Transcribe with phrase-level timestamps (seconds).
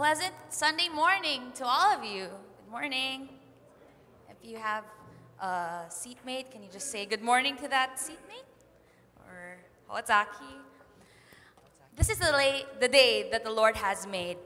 [0.00, 2.24] pleasant Sunday morning to all of you.
[2.24, 3.28] Good morning.
[4.30, 4.84] If you have
[5.38, 8.48] a seatmate, can you just say good morning to that seatmate?
[9.28, 9.58] Or
[9.90, 10.56] Hozaki?
[11.96, 14.38] This is the, lay, the day that the Lord has made.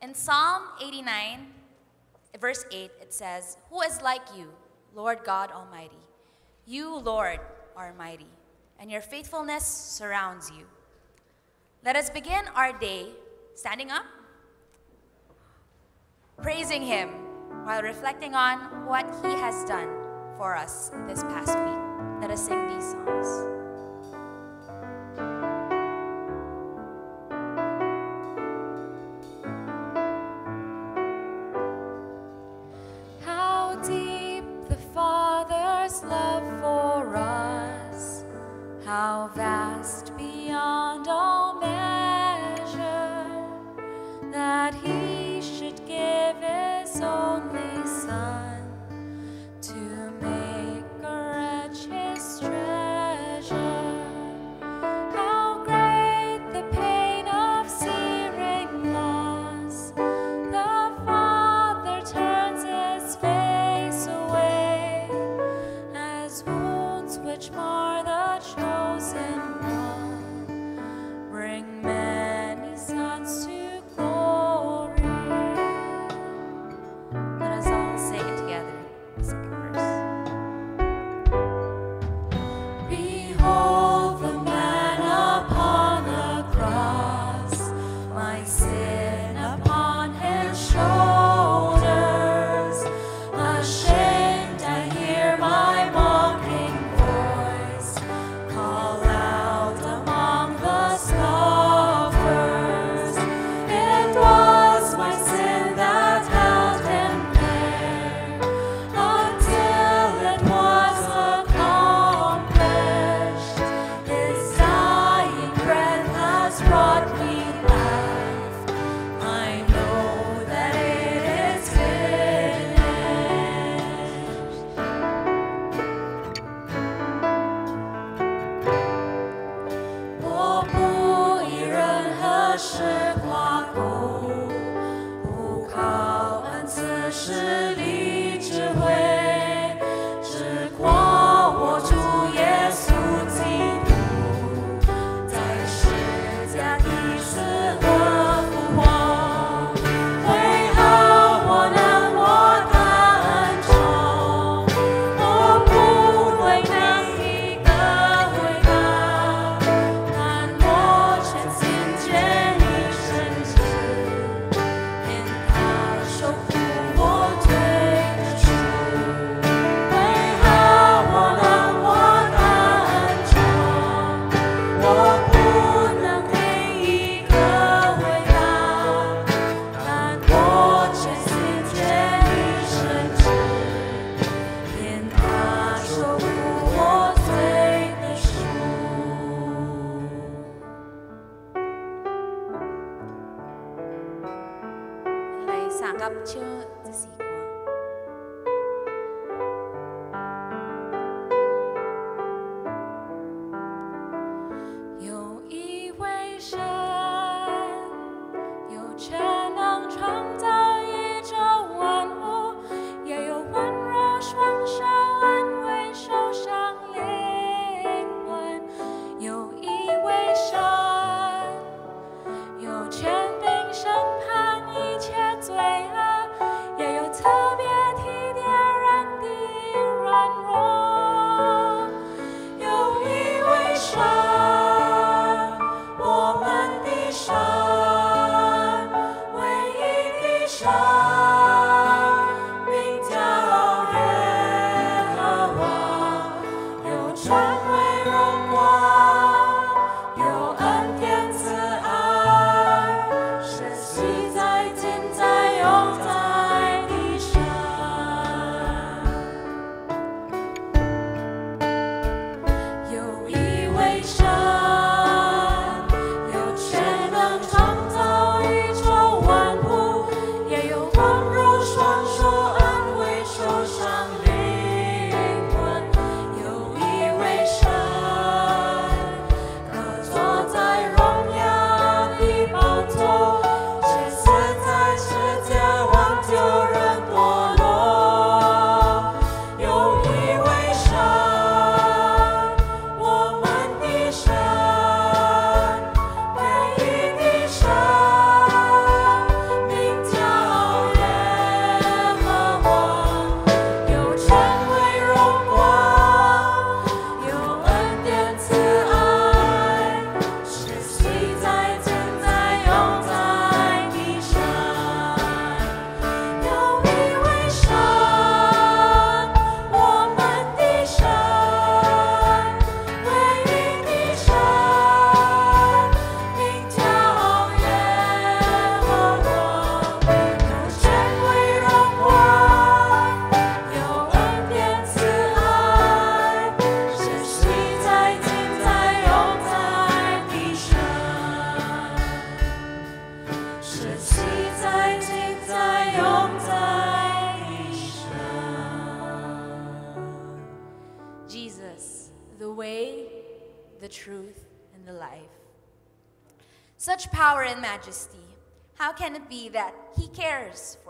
[0.00, 1.48] In Psalm 89,
[2.40, 4.46] verse 8, it says, Who is like you,
[4.94, 6.06] Lord God Almighty?
[6.66, 7.40] You, Lord,
[7.76, 8.30] are mighty,
[8.78, 10.66] and your faithfulness surrounds you.
[11.84, 13.08] Let us begin our day
[13.56, 14.04] standing up
[16.42, 17.08] praising Him
[17.64, 19.88] while reflecting on what He has done
[20.36, 22.20] for us this past week.
[22.20, 23.53] Let us sing these songs.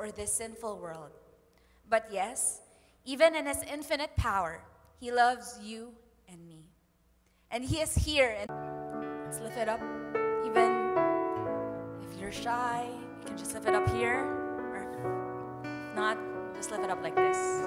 [0.04, 1.10] or this sinful world.
[1.88, 2.60] But yes,
[3.06, 4.60] even in his infinite power,
[5.00, 5.92] he loves you
[6.28, 6.68] and me.
[7.50, 8.36] And he is here.
[8.38, 8.50] And
[9.24, 9.80] let's lift it up.
[10.44, 10.92] Even
[12.02, 14.20] if you're shy, you can just lift it up here.
[14.20, 14.84] Or
[15.64, 16.18] if not,
[16.54, 17.63] just lift it up like this.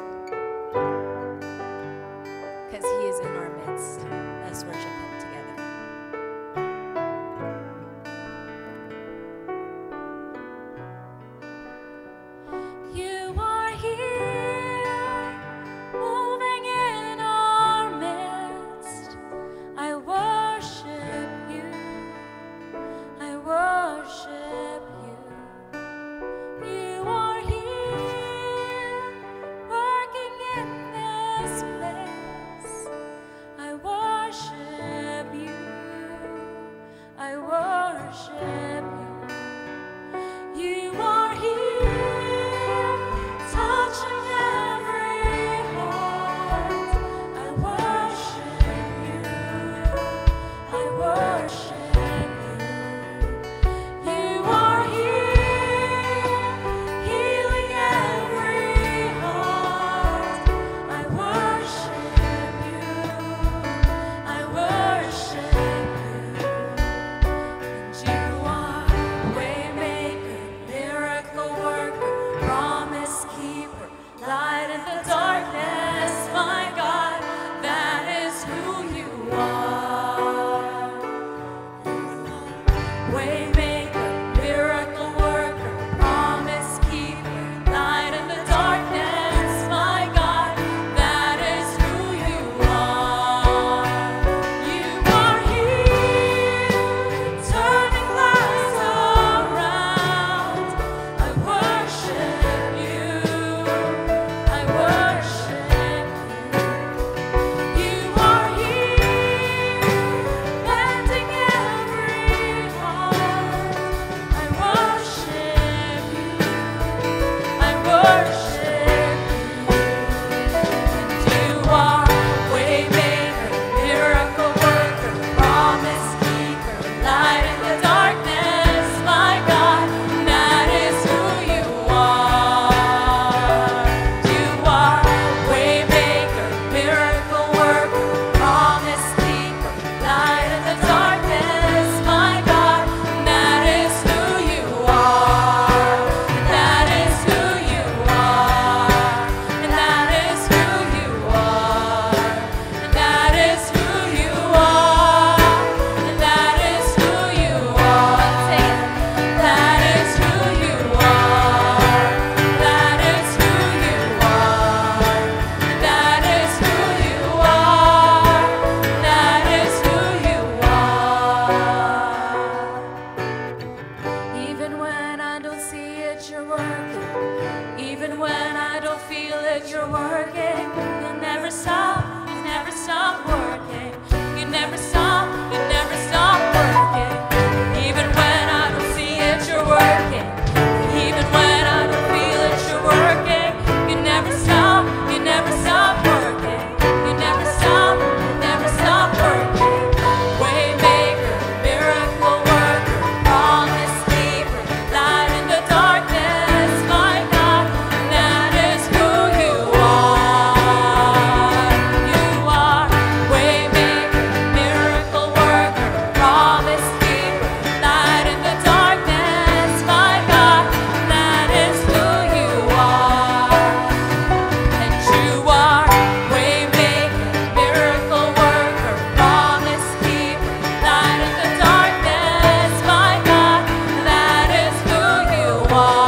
[235.69, 236.06] Bye.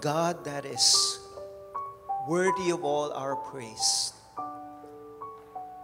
[0.00, 1.18] God that is
[2.28, 4.12] worthy of all our praise.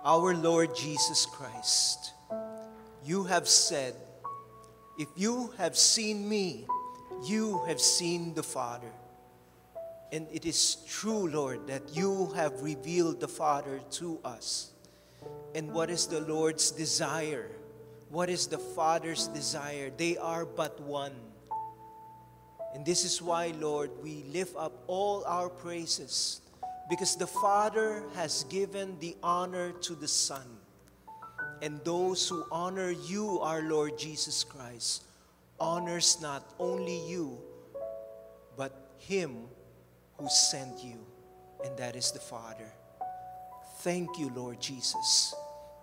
[0.04, 2.12] Our Lord Jesus Christ,
[3.04, 3.94] you have said,
[4.98, 6.66] If you have seen me,
[7.24, 8.92] you have seen the Father.
[10.12, 14.70] And it is true, Lord, that you have revealed the Father to us.
[15.54, 17.50] And what is the Lord's desire?
[18.10, 19.90] What is the Father's desire?
[19.96, 21.14] They are but one.
[22.74, 26.40] And this is why, Lord, we lift up all our praises
[26.90, 30.58] because the Father has given the honor to the Son.
[31.62, 35.04] And those who honor you, our Lord Jesus Christ,
[35.60, 37.38] honors not only you,
[38.56, 39.46] but Him
[40.18, 40.98] who sent you,
[41.64, 42.70] and that is the Father.
[43.78, 45.34] Thank you, Lord Jesus.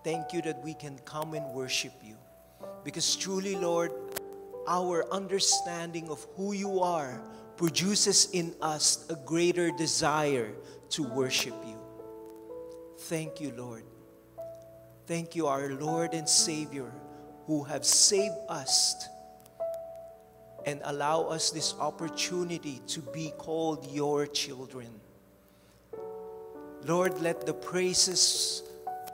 [0.04, 2.18] Thank you that we can come and worship you.
[2.84, 3.92] Because truly, Lord,
[4.68, 7.22] our understanding of who you are
[7.58, 10.52] produces in us a greater desire
[10.90, 11.78] to worship you.
[12.98, 13.84] Thank you, Lord.
[15.06, 16.92] Thank you, our Lord and Savior,
[17.46, 18.96] who have saved us
[20.66, 24.88] and allow us this opportunity to be called your children.
[26.86, 28.64] Lord, let the praises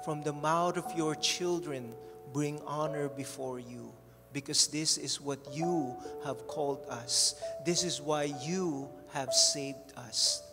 [0.06, 1.94] from the mouth of your children
[2.34, 3.94] bring honor before you
[4.38, 7.42] because this is what you have called us.
[7.66, 10.44] This is why you have saved us.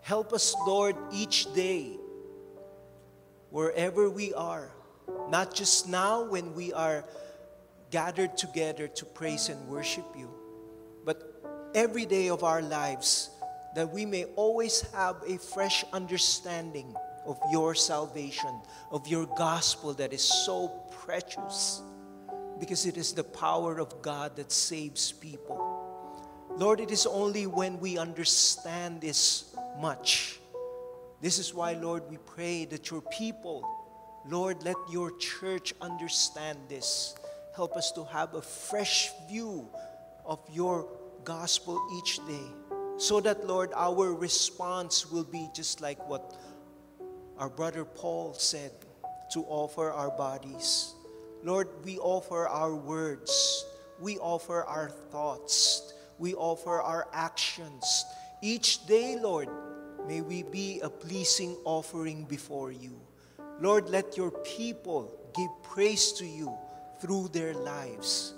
[0.00, 1.98] Help us, Lord, each day,
[3.50, 4.70] wherever we are,
[5.28, 7.04] not just now when we are
[7.90, 10.30] gathered together to praise and worship you,
[11.04, 13.28] but every day of our lives,
[13.76, 16.96] that we may always have a fresh understanding
[17.26, 18.58] of your salvation,
[18.90, 20.68] of your gospel that is so
[21.04, 21.82] precious
[22.58, 25.58] because it is the power of God that saves people.
[26.56, 30.38] Lord, it is only when we understand this much.
[31.20, 33.66] This is why, Lord, we pray that your people,
[34.26, 37.14] Lord, let your church understand this.
[37.56, 39.68] Help us to have a fresh view
[40.24, 40.88] of your
[41.24, 42.46] gospel each day.
[42.98, 46.36] So that, Lord, our response will be just like what
[47.38, 48.70] our brother Paul said
[49.32, 50.94] to offer our bodies
[51.44, 53.66] Lord, we offer our words,
[54.00, 58.06] we offer our thoughts, we offer our actions.
[58.40, 59.50] Each day, Lord,
[60.08, 62.98] may we be a pleasing offering before you.
[63.60, 66.50] Lord, let your people give praise to you
[66.98, 68.32] through their lives.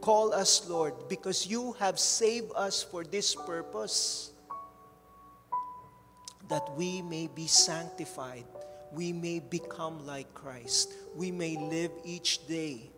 [0.00, 4.32] Call us, Lord, because you have saved us for this purpose,
[6.48, 8.44] that we may be sanctified
[8.92, 10.92] we may become like Christ.
[11.14, 12.90] We may live each day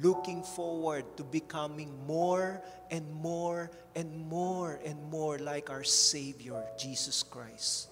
[0.00, 7.22] looking forward to becoming more and more and more and more like our Savior, Jesus
[7.22, 7.88] Christ.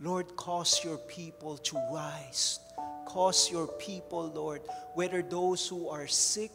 [0.00, 2.58] Lord, cause your people to rise.
[3.06, 4.62] Cause your people, Lord,
[4.94, 6.52] whether those who are sick,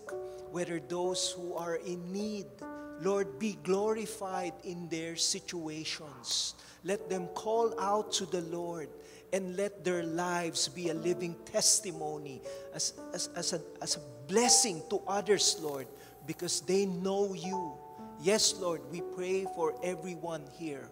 [0.52, 2.46] whether those who are in need,
[3.02, 6.56] Lord, be glorified in their situations.
[6.84, 8.90] Let them call out to the Lord
[9.34, 12.42] and let their lives be a living testimony
[12.74, 15.88] as, as, as, a, as a blessing to others, Lord,
[16.26, 17.74] because they know you.
[18.22, 20.90] Yes, Lord, we pray for everyone here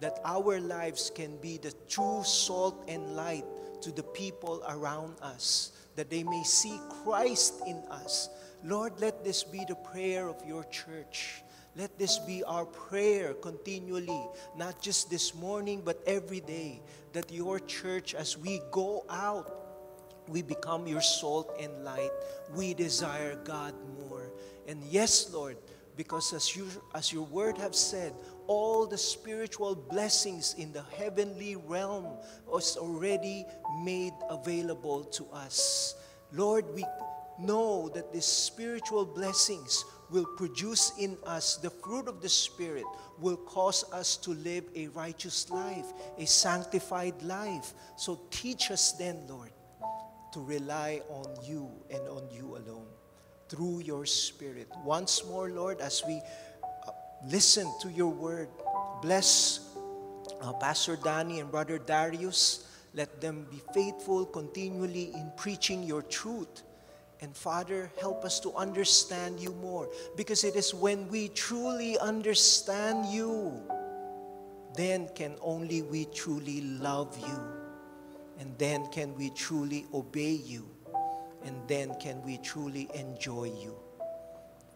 [0.00, 3.44] that our lives can be the true salt and light
[3.82, 8.28] to the people around us, that they may see Christ in us.
[8.64, 11.43] Lord, let this be the prayer of your church
[11.76, 14.22] let this be our prayer continually,
[14.56, 16.80] not just this morning, but every day,
[17.12, 19.64] that your church, as we go out,
[20.28, 22.10] we become your salt and light.
[22.54, 24.30] We desire God more.
[24.66, 25.56] And yes, Lord,
[25.96, 28.14] because as you as your word have said,
[28.46, 32.06] all the spiritual blessings in the heavenly realm
[32.46, 33.46] was already
[33.82, 35.94] made available to us.
[36.32, 36.84] Lord, we
[37.38, 42.84] know that these spiritual blessings will produce in us the fruit of the Spirit,
[43.18, 45.86] will cause us to live a righteous life,
[46.18, 47.74] a sanctified life.
[47.96, 49.50] So teach us then, Lord,
[50.32, 52.86] to rely on you and on you alone
[53.48, 54.68] through your Spirit.
[54.84, 56.90] Once more, Lord, as we uh,
[57.26, 58.48] listen to your word,
[59.02, 59.60] bless
[60.40, 62.66] uh, Pastor Danny and Brother Darius.
[62.94, 66.62] Let them be faithful continually in preaching your truth
[67.20, 73.06] and Father, help us to understand you more because it is when we truly understand
[73.06, 73.62] you,
[74.76, 77.38] then can only we truly love you.
[78.38, 80.68] And then can we truly obey you.
[81.44, 83.76] And then can we truly enjoy you.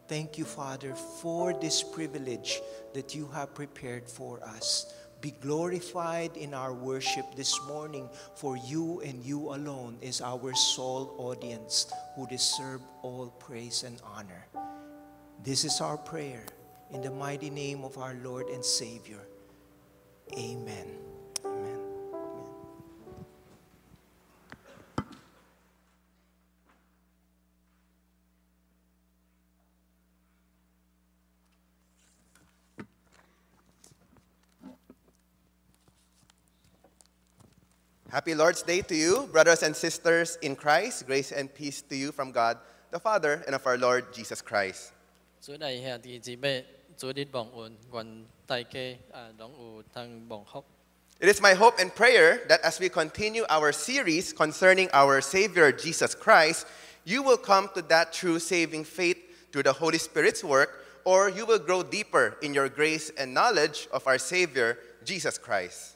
[0.07, 2.63] Thank you, Father, for this privilege
[2.95, 4.95] that you have prepared for us.
[5.21, 11.15] Be glorified in our worship this morning, for you and you alone is our sole
[11.19, 14.47] audience who deserve all praise and honor.
[15.43, 16.45] This is our prayer
[16.91, 19.27] in the mighty name of our Lord and Savior.
[20.39, 21.08] Amen.
[38.18, 41.08] Happy Lord's Day to you, brothers and sisters in Christ.
[41.08, 42.58] Grace and peace to you from God,
[42.92, 44.92] the Father, and of our Lord Jesus Christ.
[45.42, 46.64] 主内兄弟姊妹，
[46.98, 50.64] 主日望恩，愿大家啊拢有通望福。
[51.20, 55.72] It is my hope and prayer that as we continue our series concerning our Savior
[55.72, 56.66] Jesus Christ,
[57.06, 59.18] you will come to that true saving faith
[59.52, 63.88] through the Holy Spirit's work, or you will grow deeper in your grace and knowledge
[63.92, 65.96] of our Savior Jesus Christ.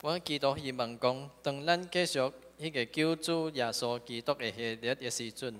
[0.00, 2.20] 我祈禱希望讲，当咱继续
[2.60, 5.52] 迄个救主耶稣基督的系列的时阵，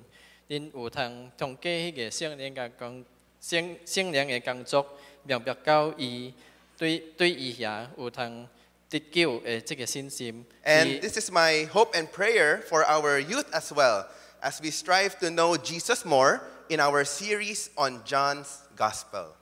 [0.48, 3.04] 恁有通通过迄个圣灵嘅工
[3.40, 4.86] 圣圣灵嘅工作，
[5.24, 6.32] 明白到伊
[6.76, 8.48] 对对伊遐有通
[8.88, 10.46] 得救的即個信心。
[10.64, 14.06] And this is my hope and prayer for our youth as well,
[14.40, 19.32] as we strive to know Jesus more in our series on John's Gospel.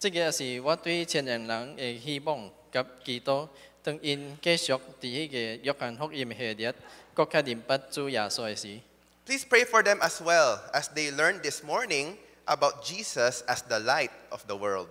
[0.00, 3.48] 即個是我对青年人嘅希望及祈禱，
[3.83, 6.73] 当因继续伫迄个约翰福音系列，
[7.13, 8.79] 国较明白主耶稣嘅事。
[9.25, 12.15] Please pray for them as well as they learned this morning
[12.45, 14.87] about Jesus as the light of the world.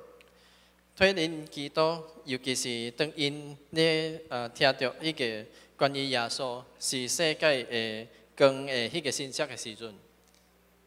[0.97, 3.81] 推恁祈祷，尤其是当因呢
[4.31, 9.93] 诶听到迄个关于耶稣是世界嘅光嘅迄个信息嘅时阵，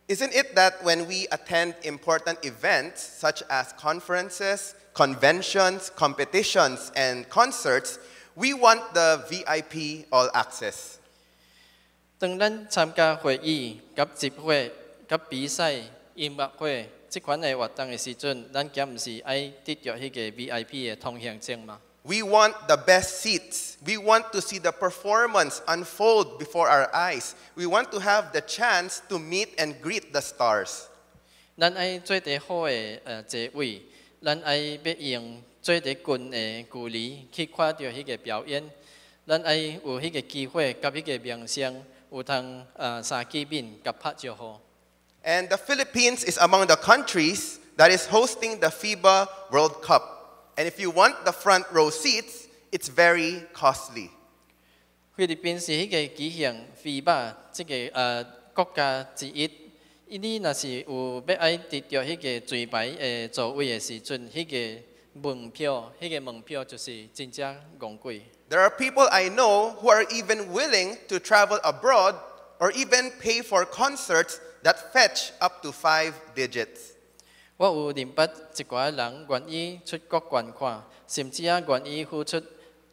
[0.07, 7.97] Isn't it that when we attend important events such as conferences, conventions, competitions, and concerts,
[8.35, 10.97] we want the VIP all access?
[12.19, 14.71] 当咱参加会议、及集会、
[15.07, 15.73] 及比赛、
[16.15, 21.79] 音乐会即款嘅活动嘅时阵，咱敢毋是爱得到迄个 VIP 嘅通行证嘛？
[22.03, 23.75] We want the best seats.
[23.85, 27.33] We want to see the performance unfold before our eyes.
[27.55, 30.85] We want to have the chance to meet and greet the stars.
[31.57, 33.81] 咱爱做啲好嘅诶座位，
[34.23, 38.63] 咱爱要用做啲近嘅距离去看到迄个表演，
[39.27, 44.61] 咱爱有迄个机会，甲迄个明星有通诶三见面，甲拍照好。
[45.23, 50.01] And the Philippines is among the countries that is hosting the FIBA World Cup.
[50.55, 54.09] And if you want the front row seats, it's very costly.
[55.15, 59.51] 菲律宾是迄个举行 FIBA 即个诶、呃、国家之一，伊
[60.18, 64.82] 你若是有要爱得到迄个最牌诶座位诶时阵，迄、个
[65.20, 68.22] 门票，迄、个门票就是真正昂贵。
[68.48, 72.14] There are people I know who are even willing to travel abroad
[72.60, 76.92] or even pay for concerts that fetch up to five digits.
[77.56, 82.40] 我有认捌一寡人愿意出国观看，甚至啊愿意付出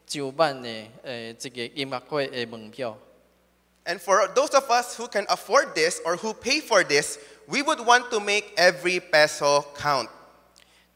[0.08, 2.98] 上万诶诶一个音乐会诶门票。
[3.85, 7.79] And for those of us who can afford this or who pay for this, we would
[7.81, 10.09] want to make every peso count.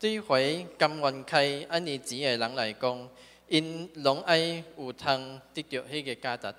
[0.00, 3.07] 对于回甘愿开安尼钱的人来讲，
[3.48, 6.55] 因拢爱有通得到迄个价值。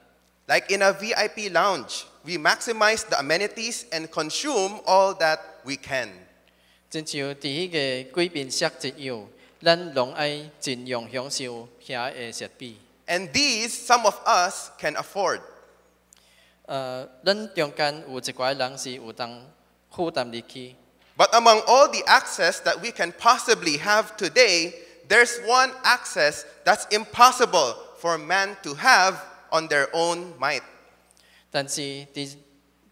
[0.47, 6.09] Like in a VIP lounge, we maximize the amenities and consume all that we can.
[6.91, 7.69] 亲像伫迄
[8.13, 9.25] 个贵宾室一样，
[9.61, 12.75] 咱拢爱尽量享受遐的设备。
[13.07, 15.41] And these, some of us can afford.
[16.66, 19.46] 呃，咱中间有一寡人是有通
[19.92, 20.74] 負擔入去。
[21.16, 24.74] But among all the access that we can possibly have today,
[25.08, 29.14] there's one access that's impossible for man to have
[29.50, 30.62] on their own might.
[31.50, 32.36] 但是伫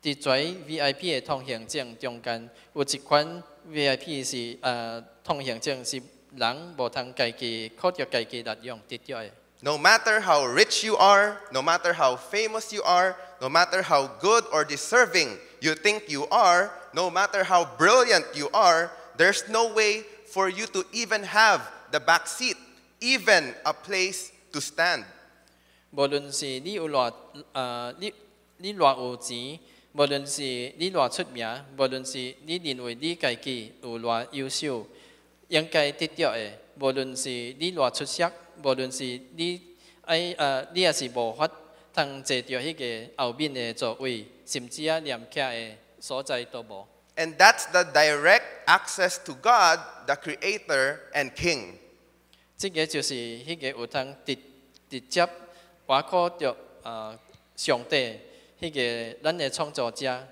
[0.00, 6.00] 伫遮 VIP 的通行证中间，有一款 VIP 是呃通行证是
[6.37, 9.30] 人无通家己靠着家己力量得到的。
[9.63, 14.45] No matter how rich you are, no matter how famous you are, no matter how good
[14.54, 20.04] or deserving you think you are, no matter how brilliant you are, there's no way
[20.28, 22.56] for you to even have the back seat,
[23.02, 25.04] even a place to stand.
[25.91, 27.12] 无论是你有偌
[27.52, 28.13] 呃你
[28.58, 29.60] 你偌有钱，
[29.91, 30.41] 无论是
[30.78, 34.88] 你偌出名，无论是你认为你家己有偌优秀，
[35.49, 39.04] 应该得到的，无论是你偌出色， 无论是
[39.36, 39.62] 你
[40.06, 41.47] 爱呃你也是无法
[41.93, 46.86] 通坐到迄个后面的座位，甚至啊连徛的所在都无。
[47.15, 51.73] And that's the direct access to God, the Creator and King.
[52.56, 54.38] 即个就是迄个有通直
[54.89, 55.28] 直接
[55.88, 57.17] 挖靠着啊
[57.56, 58.19] 上帝，
[58.62, 58.71] 迄、
[59.13, 60.28] 个咱的创造者。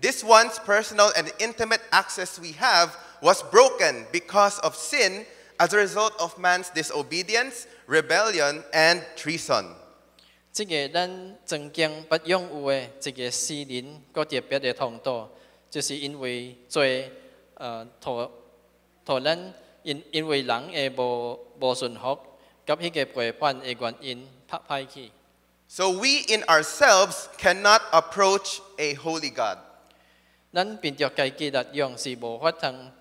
[0.00, 2.90] This once personal and intimate access we have
[3.22, 5.24] was broken because of sin
[5.58, 9.66] as a result of man's disobedience, rebellion, and treason.
[10.52, 15.28] 即个咱曾经不拥有的一个私人个特别的通道，
[15.68, 17.10] 就是因为罪，
[17.54, 18.30] 呃，互
[19.04, 22.18] 互咱因因为人的无无顺服，
[22.64, 25.10] 甲迄个陪伴的原因拍歹去。
[25.66, 29.58] So we in ourselves cannot approach a holy God.
[30.52, 32.97] 咱凭着家己力量是无法通接近圣洁的上帝。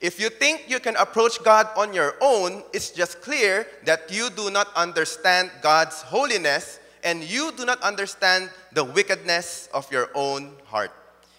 [0.00, 4.30] If you think you can approach God on your own, it's just clear that you
[4.30, 10.52] do not understand God's holiness and you do not understand the wickedness of your own
[10.70, 10.90] heart.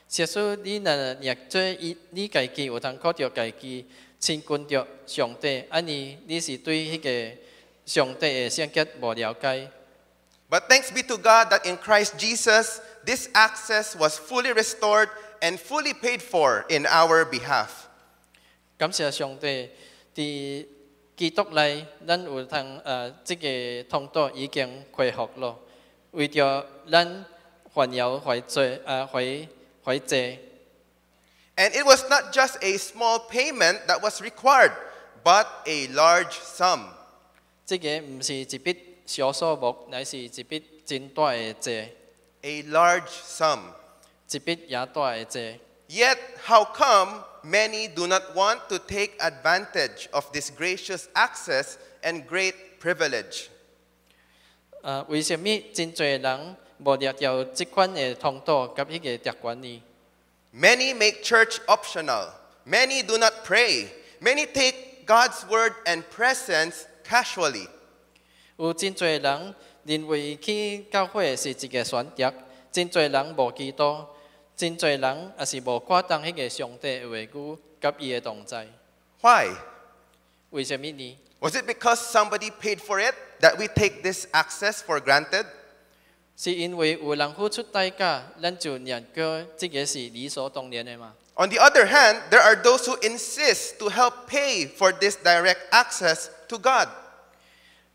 [0.08, 3.88] 假使你若若做伊，你家己有通靠着家己
[4.22, 7.42] 亲近着上帝，安尼你是对迄个
[7.88, 9.72] 上帝的圣洁无了解。
[10.52, 15.10] But thanks be to God that in Christ Jesus, this access was fully restored
[15.42, 17.70] and fully paid for in our behalf.
[18.78, 19.70] 感谢上帝，
[20.16, 20.68] 伫
[21.16, 25.60] 基督内，咱有通呃，即、个通道已经恢复咯。
[26.12, 27.26] 为着咱
[27.74, 29.48] 还有悔罪啊悔
[29.84, 30.40] 悔罪，
[31.56, 34.72] And it was not just a small payment that was required,
[35.24, 36.88] but a large sum.
[37.66, 41.96] 即、个毋是一笔小数目，乃是一笔真大的罪，
[42.42, 43.60] A large sum.
[44.30, 45.60] 一笔也大的罪。
[45.90, 52.26] Yet, how come many do not want to take advantage of this gracious access and
[52.28, 53.48] great privilege?
[54.82, 59.84] 啊，为什么真济人无掠着即款的通道甲迄个特权呢？
[60.54, 62.30] Many make church optional.
[62.66, 63.88] Many do not pray.
[64.20, 67.68] Many take God's word and presence casually.
[68.58, 72.34] 有真济人认为去教会是一个选择，
[72.72, 74.06] 真济人无祈祷，
[74.58, 78.68] 真济人也是无挂当迄个上帝的话语甲伊的同在。
[79.22, 79.50] Why?
[80.52, 81.18] 为什么呢？
[81.40, 85.46] Was it because somebody paid for it that we take this access for granted?
[86.38, 91.14] 是因为有人付出代价，咱就认个这个是理所当然的嘛？
[91.36, 95.70] On the other hand, there are those who insist to help pay for this direct
[95.72, 96.88] access to God.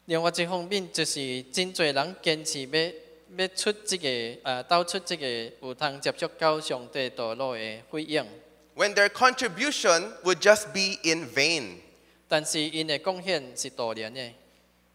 [0.06, 2.92] 另外一方面，就是真济人坚持要
[3.36, 4.06] 要出这个
[4.42, 8.26] 呃，导出这个有通接触到上帝道路的费用。
[8.74, 11.78] when their contribution would just be in vain.
[12.28, 14.20] 但是因的贡献是大连的，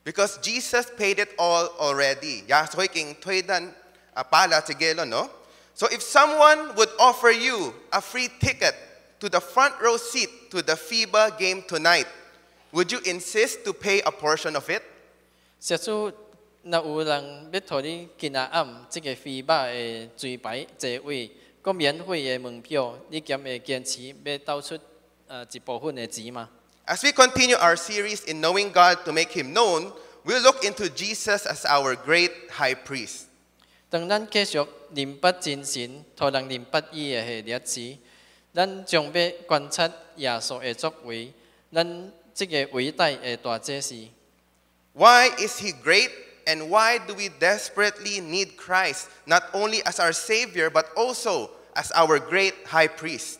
[0.06, 2.44] Because Jesus paid it all already.
[2.48, 3.72] Ya, so king tuidan
[4.16, 5.30] apala tigelo, no?
[5.76, 8.76] So if someone would offer you a free ticket
[9.20, 12.08] to the front row seat to the FIBA game tonight,
[12.72, 14.84] would you insist to pay a portion of it?
[16.71, 21.31] 實數若有人要互你今仔暗即个飞马的最牌座位，
[21.63, 24.79] 個免费的门票，你敢会坚持要掏出
[25.27, 26.49] 呃一部分的钱吗
[26.87, 29.93] ？As we continue our series in knowing God to make him known,
[30.25, 33.23] we'll look into Jesus as our great high priest.
[33.91, 34.59] 当咱继续
[34.91, 37.97] 明白真神，互人明白伊的系列子，
[38.53, 41.33] 咱将要观察耶稣的作为，
[41.73, 43.95] 咱即个伟大的大祭司。
[44.93, 46.11] Why is he great?
[46.48, 51.92] And why do we desperately need Christ, not only as our Savior, but also as
[51.94, 53.40] our great high priest?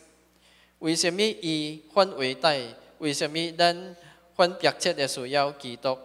[0.80, 2.50] 为什么伊很伟大？
[2.98, 3.96] 为什么咱
[4.36, 5.98] 很迫切的需要基督？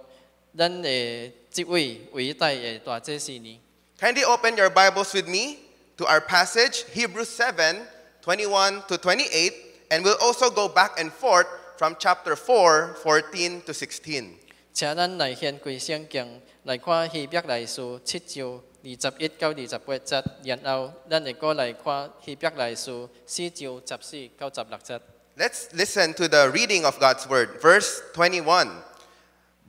[0.58, 3.60] 咱的这位伟大的大祭司呢？
[4.00, 5.58] Kindly open your Bibles with me
[5.98, 7.86] to our passage, Hebrews 7
[8.22, 9.54] 21 to 28,
[9.90, 14.36] and we'll also go back and forth from chapter 4 14 to 16.
[14.74, 25.00] 请咱来献归圣经， 来看希伯来书七章二十一到二十八节，然后咱会过来看希伯来书四章十四到十六节。
[25.38, 27.62] Let's listen to the reading of God's word.
[27.62, 28.70] Verse 21.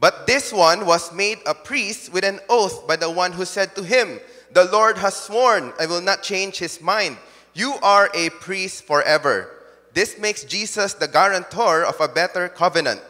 [0.01, 3.75] But this one was made a priest with an oath by the one who said
[3.77, 4.19] to him,
[4.53, 7.19] The Lord has sworn, I will not change his mind.
[7.53, 9.49] You are a priest forever.
[9.93, 13.01] This makes Jesus the guarantor of a better covenant.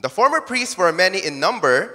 [0.00, 1.94] The former priests were many in number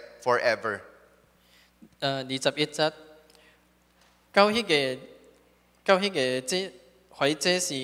[0.23, 0.79] forever.
[1.99, 2.91] 二十一節，
[4.33, 5.01] 到迄、个
[5.83, 6.71] 到迄個這
[7.09, 7.75] 或者是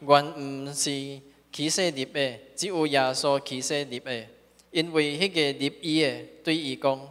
[0.00, 1.20] 原毋是
[1.52, 4.26] 起誓立的，只有耶稣起誓立的，
[4.70, 7.08] 因为迄个立伊的对伊讲，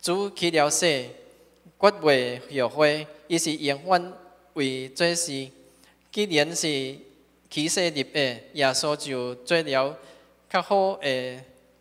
[0.00, 0.86] 主起了誓，
[1.78, 4.12] 決袂后悔，伊是永遠
[4.54, 5.48] 為這事。
[6.10, 6.66] 既然是
[7.48, 8.20] 起誓立的，
[8.52, 9.98] 耶稣就做了
[10.50, 11.08] 较好的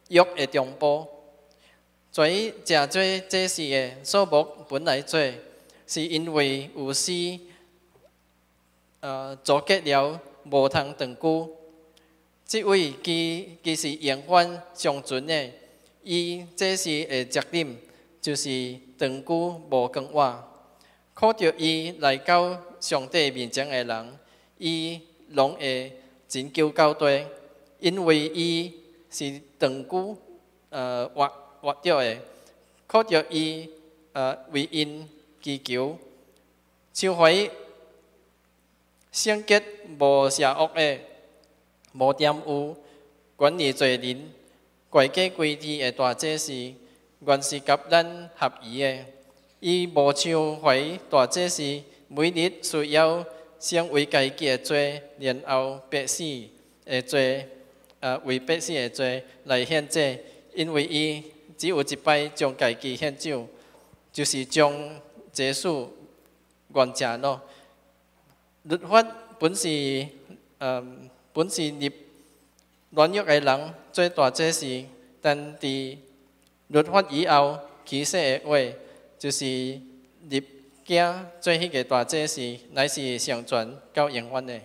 [0.09, 1.07] 约的中保。
[2.13, 5.17] 所以，假做这些数目本来做，
[5.87, 7.39] 是因为有时，
[8.99, 11.49] 呃，阻隔了无通长久。
[12.45, 15.49] 即位其其实永远上存的，
[16.03, 17.77] 伊这是的责任，
[18.19, 20.43] 就是长久无更换。
[21.15, 24.19] 看着伊来到上帝面前的人，
[24.57, 25.97] 伊拢会
[26.27, 27.25] 拯救到底，
[27.79, 28.73] 因为伊
[29.09, 30.17] 是长久
[30.71, 31.40] 呃活。
[31.61, 32.17] 活着的，
[32.87, 33.69] 靠着伊
[34.13, 35.07] 呃为因
[35.41, 35.97] 祈求，
[36.91, 37.49] 像懷
[39.13, 39.61] 聖潔
[39.99, 40.99] 無邪恶的，
[41.93, 42.75] 无玷污，
[43.35, 44.31] 管理罪人，
[44.89, 46.51] 怪家歸地的大祭司，
[47.19, 49.05] 原是甲咱合宜的。
[49.59, 51.61] 伊无像懷大祭司，
[52.07, 53.23] 每日需要
[53.59, 56.49] 先为家己的罪，然后百姓
[56.83, 57.47] 的罪，
[57.99, 60.17] 呃为百姓的罪来献祭，
[60.55, 61.23] 因为伊。
[61.61, 63.47] 只有一摆将家己献酒，
[64.11, 64.73] 就是将
[65.35, 65.89] 耶穌
[66.73, 67.39] 原正咯。
[68.63, 69.03] 律法
[69.37, 70.07] 本是
[70.57, 70.83] 呃
[71.31, 71.91] 本是立
[72.89, 74.85] 软弱嘅人最大這事，
[75.21, 75.99] 但佇
[76.69, 78.77] 律法以后其實嘅话，
[79.19, 80.43] 就是立
[80.83, 84.61] 家做迄個大這事，乃是上传到永远嘅。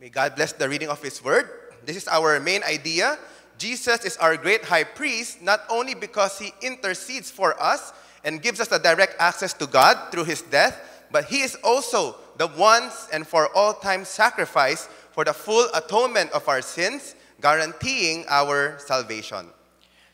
[0.00, 1.46] May God bless the reading of His Word.
[1.86, 3.16] This is our main idea.
[3.57, 7.93] Jesus is our great high priest not only because he intercedes for us
[8.25, 10.75] and gives us the direct access to God through his death,
[11.11, 16.31] but he is also the once and for all time sacrifice for the full atonement
[16.31, 19.45] of our sins, guaranteeing our salvation.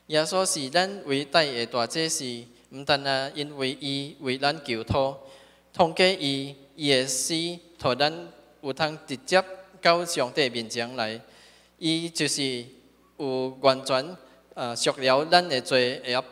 [0.08, 2.24] 耶稣是咱伟大嘅大祭司，
[2.72, 5.18] 唔但啊，因为伊为咱求祷，
[5.74, 7.34] 通过伊伊嘅死，
[7.82, 8.28] 互咱
[8.62, 9.44] 有通直接
[9.82, 11.22] 到上帝面前来，
[11.78, 12.66] 伊就是。
[13.18, 14.18] 有完全
[14.54, 16.24] 呃赎了咱的罪业，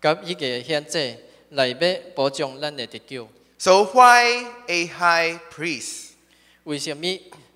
[0.00, 1.16] 甲迄个献祭
[1.50, 1.78] 来要
[2.14, 3.28] 保障咱的得救。
[3.58, 6.10] So why a high priest?
[6.64, 7.06] 为什么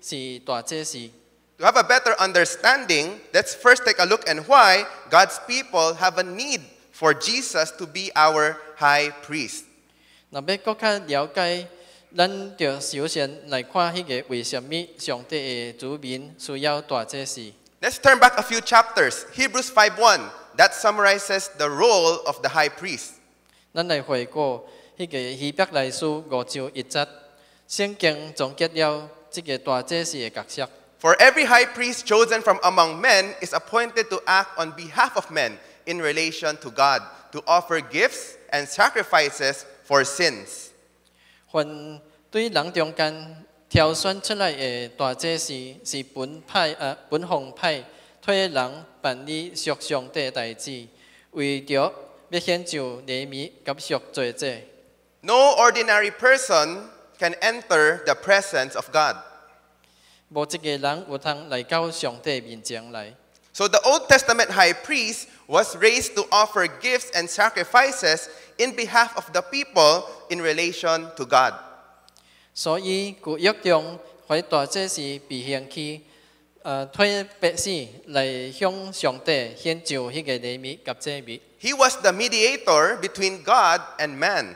[0.01, 1.09] 是大祭司？
[1.57, 6.17] To have a better understanding, let's first take a look at why God's people have
[6.17, 6.61] a need
[6.93, 9.63] for Jesus to be our high priest.
[10.29, 11.67] 若要更较了解，
[12.15, 15.37] 咱就首先来看迄个为什么上帝
[15.73, 17.51] 嘅子民需要大祭司。
[17.83, 19.25] Let's turn back a few chapters.
[19.33, 23.13] Hebrews 5:1 that summarizes the role of the high priest.
[23.73, 24.61] 咱来回顾
[24.97, 27.07] 迄个希伯来书五章一节，
[27.69, 30.69] 圣经总结了这个大祭司嘅角色。
[30.99, 35.31] For every high priest chosen from among men is appointed to act on behalf of
[35.31, 37.01] men in relation to God,
[37.31, 40.71] to offer gifts and sacrifices for sins.
[41.49, 43.42] 凡对人中间
[43.73, 45.53] 挑选出来嘅大祭司
[45.85, 47.83] 是本派啊本奉派
[48.25, 50.87] 替人办理属上帝嘅代志，
[51.31, 51.93] 为着
[52.29, 54.55] 要献就礼物及赎罪者。
[55.21, 56.83] No ordinary person
[57.19, 59.17] can enter the presence of God.
[60.29, 63.15] 无一个人有通来到上帝面前来。
[63.51, 68.27] So the Old Testament high priest was raised to offer gifts and sacrifices
[68.57, 71.53] in behalf of the people in relation to God.
[72.53, 76.01] 所以旧约中，喺大祭司被献去，
[76.61, 81.39] 呃，替百姓来向上帝献就迄个礼物及祭物。
[81.61, 84.55] He was the mediator between God and man.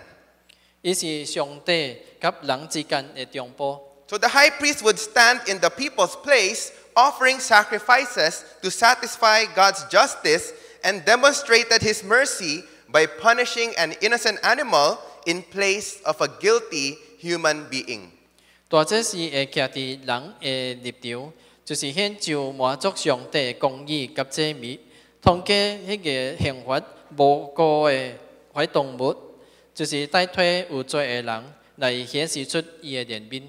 [0.82, 3.82] 伊是上帝及人之间嘅中保。
[4.08, 9.86] So the high priest would stand in the people's place, offering sacrifices to satisfy God's
[9.90, 10.52] justice
[10.84, 17.70] and demonstrated his mercy by punishing an innocent animal in place of a guilty human
[17.70, 18.10] being.
[18.70, 21.32] 大祭司会徛伫人嘅立场，
[21.64, 24.80] 就是显就满足上帝嘅公义及正义，
[25.22, 26.84] 通过迄个刑罚
[27.18, 28.14] 无辜嘅
[28.54, 29.16] 坏动物，
[29.76, 33.44] 就是带退有罪嘅人来显示出伊嘅怜悯。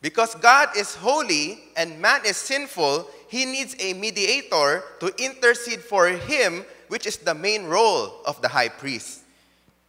[0.00, 6.08] Because God is holy and man is sinful, he needs a mediator to intercede for
[6.08, 9.22] him, which is the main role of the high priest.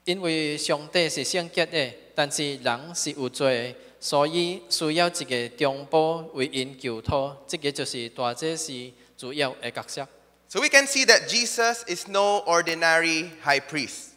[0.05, 8.73] 因为上帝是圣洁的， 但是人是有罪的，所以需要一个中保为因求祷，这个就是大祭司
[9.17, 10.07] 主要的角色。
[10.47, 14.09] So we can see that Jesus is no ordinary high priest.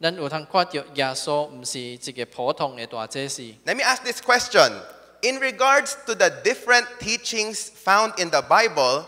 [0.00, 3.42] 咱有通看到耶稣唔是一个普通的大祭司。
[3.64, 4.72] Let me ask this question.
[5.22, 9.04] In regards to the different teachings found in the Bible,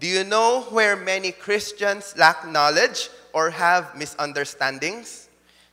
[0.00, 5.25] do you know where many Christians lack knowledge or have misunderstandings?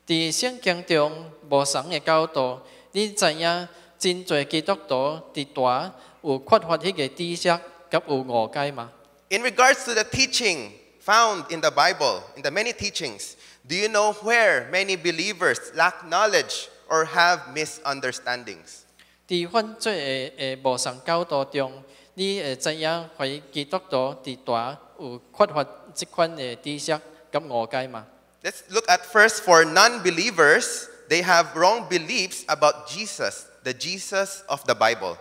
[0.07, 2.61] 在圣经中无同的教導，
[2.93, 5.91] 你知影真濟基督徒伫大
[6.23, 8.93] 有缺乏迄个知识及有误解吗
[9.31, 13.33] ？In regards to the teaching found in the Bible, in the many teachings,
[13.67, 18.83] do you know where many believers lack knowledge or have misunderstandings?
[19.27, 27.01] 伫犯罪的誒無相教導中，你會知影懷疑基督徒伫大有缺乏即款的知识
[27.33, 28.07] 及误解嗎？
[28.44, 34.64] Let's look at first for non believers, they have wrong beliefs about Jesus, the Jesus of
[34.66, 35.18] the Bible.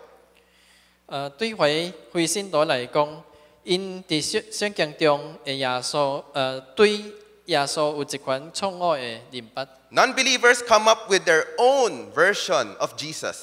[1.09, 3.23] 诶、对回回信徒来讲，
[3.65, 7.03] 因伫圣圣经中嘅耶稣，诶、对
[7.47, 9.67] 耶稣有一款错误嘅认捌。
[9.91, 13.37] Non believers come up with their own version of Jesus.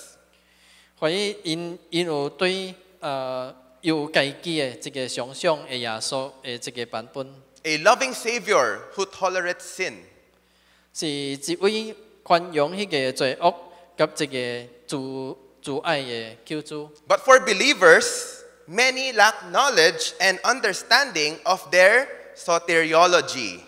[1.00, 7.28] 怀疑因因有对诶、有家己嘅一个想象嘅耶稣嘅一个版本，
[7.64, 9.93] A loving Savior who tolerates sin.
[10.93, 13.56] 是一位宽容迄个罪恶
[13.98, 16.89] 及一个自自爱嘅救主。
[17.08, 23.60] But for believers, many lack knowledge and understanding of their soteriology.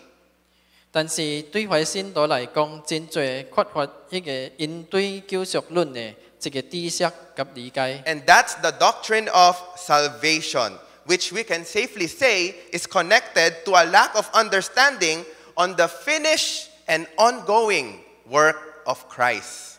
[0.90, 8.02] 但是对怀信徒来讲，真济缺乏迄个因对救赎论嘅一个知识及理解。
[8.06, 10.72] And that's the doctrine of salvation,
[11.06, 15.24] which we can safely say is connected to a lack of understanding
[15.54, 17.98] on the finished and ongoing
[18.28, 19.78] work of Christ.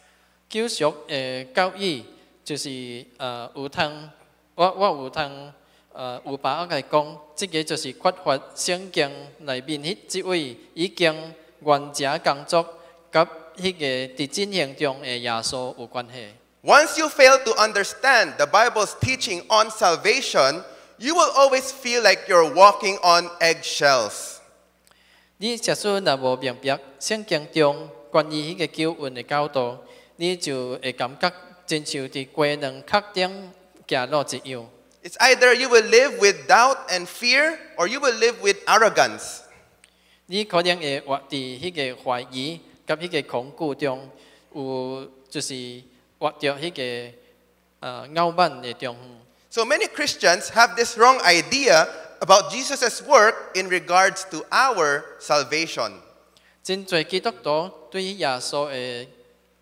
[0.49, 2.03] 救赎诶教义
[2.43, 4.09] 就是诶、呃有通，
[4.55, 5.51] 我我有通诶、
[5.93, 12.63] 呃、有把握来讲，即、个就是缺乏圣经内面迄即位已经原者工作，
[13.11, 16.31] 及迄个伫进行中嘅耶稣有关系。
[16.63, 20.63] Once you fail to understand the Bible's teaching on salvation,
[20.97, 24.37] you will always feel like you're walking on eggshells.
[25.37, 29.77] 你假使若无明白圣经中关于迄个救恩嘅教导，
[30.17, 31.31] 你就会感觉
[31.65, 33.31] 真像伫鸡卵壳顶
[33.87, 34.65] 行路一样。
[35.01, 39.39] It's either you will live with doubt and fear, or you will live with arrogance.
[40.25, 44.09] 你可能会活伫迄个怀疑及迄个恐惧中，
[44.53, 45.81] 有就是
[46.17, 47.17] 活着迄个
[47.79, 48.97] 呃傲慢嘅中。
[49.53, 51.87] So many Christians have this wrong idea
[52.21, 55.93] about Jesus' work in regards to our salvation.
[56.63, 59.07] 真侪基督徒对耶稣嘅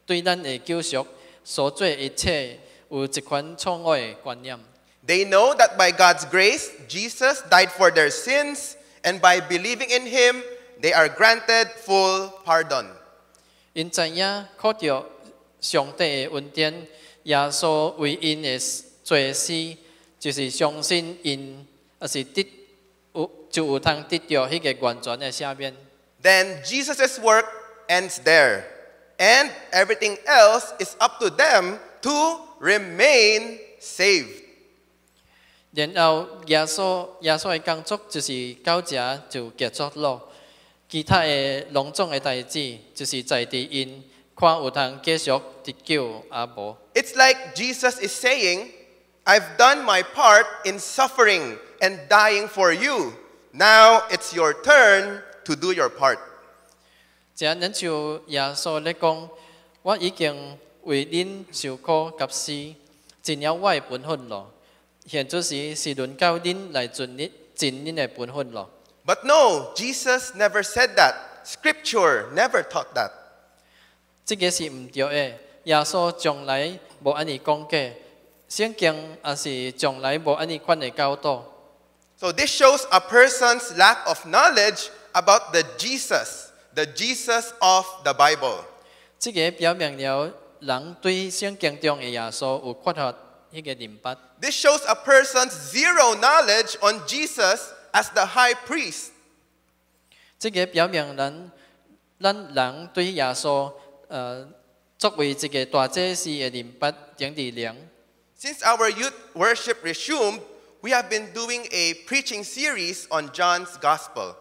[0.06, 1.06] 对咱嘅救赎
[1.44, 2.60] 所做的一切，
[2.90, 4.60] 有一款错误嘅观念。
[5.06, 10.06] They know that by God's grace, Jesus died for their sins, and by believing in
[10.06, 10.44] him,
[10.82, 12.88] they are granted full pardon.
[13.72, 15.06] 因知影靠着
[15.62, 16.88] 上帝嘅恩典，
[17.24, 18.60] 耶稣为因嘅
[19.03, 19.77] 罪事，
[20.19, 21.67] 就是相信因，
[21.99, 22.47] 而是得
[23.15, 25.75] 有就有通得到迄个完全嘅赦免。
[26.23, 27.47] Then Jesus's work
[27.89, 28.63] ends there,
[29.19, 32.11] and everything else is up to them to
[32.61, 34.43] remain saved.
[35.73, 40.31] 然后耶稣耶稣的工作就是到这就结束咯，
[40.89, 44.05] 其他的隆重的代志就是在地因
[44.37, 45.31] 看有通继续
[45.65, 46.77] 得救啊无。
[46.95, 48.69] It's like Jesus is saying,
[49.26, 53.14] I've done my part in suffering and dying for you.
[53.52, 56.18] Now it's your turn to do your part.
[57.36, 59.30] 这人就耶稣咧讲，
[59.84, 62.52] 我已经为恁受苦及死，
[63.24, 64.52] 尽了我嘅本分咯。
[65.06, 68.70] 现在是是轮到恁来尽你尽恁嘅本分咯。
[69.06, 71.16] But no, Jesus never said that.
[71.46, 73.12] Scripture never taught that.
[74.26, 75.34] 这个是唔对嘅。
[75.66, 77.92] 耶稣从来无安尼讲过，
[78.55, 81.43] 聖經也是从来无安尼款的教导。
[82.19, 88.59] So this shows a person's lack of knowledge about the Jesus, the Jesus of the Bible.
[89.19, 90.31] 这个表明了
[90.61, 93.15] 人对圣经中的耶稣有缺乏
[93.51, 94.15] 迄个明白。
[94.43, 99.13] This shows a person's zero knowledge on Jesus as the high priest.
[100.39, 101.51] 这个表明人
[102.21, 103.73] 咱人对耶稣
[104.09, 104.47] 呃
[104.99, 107.92] 作为一个大祭司的明白點點量。
[108.42, 110.42] Since our youth worship resumed,
[110.82, 114.36] we have been doing a preaching series on John's Gospel.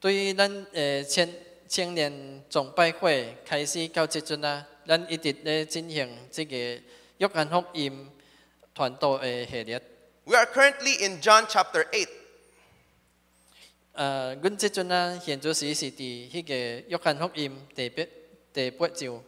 [0.00, 1.34] 对于咱诶青
[1.66, 6.54] 青年崇拜会开始到即阵啊，咱一直咧进行这个
[7.18, 8.10] 约翰福音
[8.74, 9.80] 传道嘅系列。
[10.24, 12.06] We are currently in John chapter 8.
[13.96, 18.02] 诶，阮即阵啊，现在时是伫迄个约翰福音第八
[18.52, 19.22] 第八章。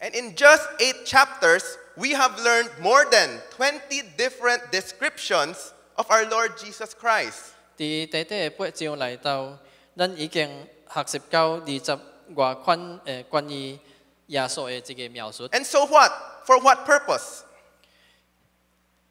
[0.00, 1.64] And in just eight chapters,
[1.98, 7.54] we have learned more than 20 different descriptions of our Lord Jesus Christ.
[7.76, 9.58] 伫第第八章来到，
[9.96, 10.48] 咱已经
[10.92, 11.98] 学习到二十
[12.34, 13.78] 外款诶关于
[14.28, 15.48] 耶稣嘅一个描述。
[15.48, 16.12] And so what?
[16.46, 17.42] For what purpose?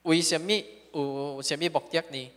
[0.03, 0.51] 为什么
[0.93, 2.31] 有什么目的呢？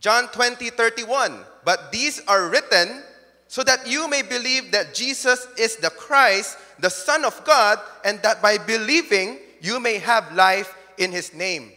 [0.00, 1.44] John 20, 31.
[1.64, 3.02] But these are written
[3.48, 8.20] so that you may believe that Jesus is the Christ, the Son of God, and
[8.22, 11.70] that by believing you may have life in his name.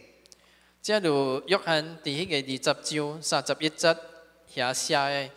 [0.82, 3.96] 正如约翰伫迄个二十章三十一节
[4.54, 5.30] 遐写的，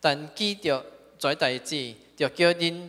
[0.00, 0.84] 但记着
[1.18, 2.88] 这代志，就叫恁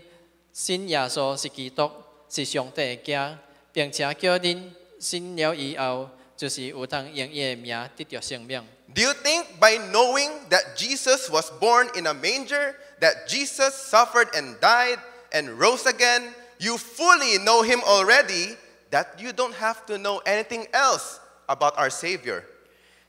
[0.52, 1.92] 信耶稣是基督，
[2.30, 3.38] 是上帝的家，
[3.72, 8.66] 并且叫恁信了以后，就是有通用伊的名得着生命。
[8.96, 14.30] Do you think by knowing that Jesus was born in a manger, that Jesus suffered
[14.34, 15.00] and died
[15.32, 18.56] and rose again, you fully know him already,
[18.92, 22.44] that you don't have to know anything else about our Savior?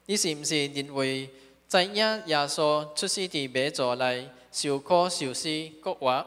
[0.07, 1.31] 你是毋是认为
[1.69, 1.95] 知影
[2.27, 5.49] 耶稣出世伫马座内受苦受死
[5.83, 6.27] 国活，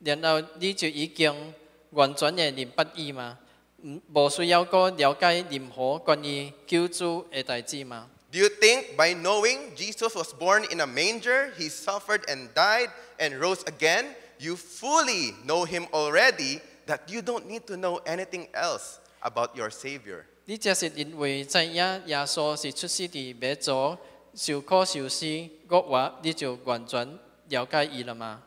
[0.00, 1.54] 然后你就已经
[1.90, 3.38] 完全嘅明白伊吗？
[3.84, 8.08] 唔无需要个了解任何关于救主嘅代志吗？
[8.32, 12.88] Do you think by knowing Jesus was born in a manger, he suffered and died
[13.18, 18.48] and rose again, you fully know him already, that you don't need to know anything
[18.52, 20.24] else about your Savior?
[20.46, 23.98] 你这是认为知影耶稣是出世伫马座
[24.34, 25.26] 受苦受死
[25.68, 28.42] 国活，你就完全了解伊了吗？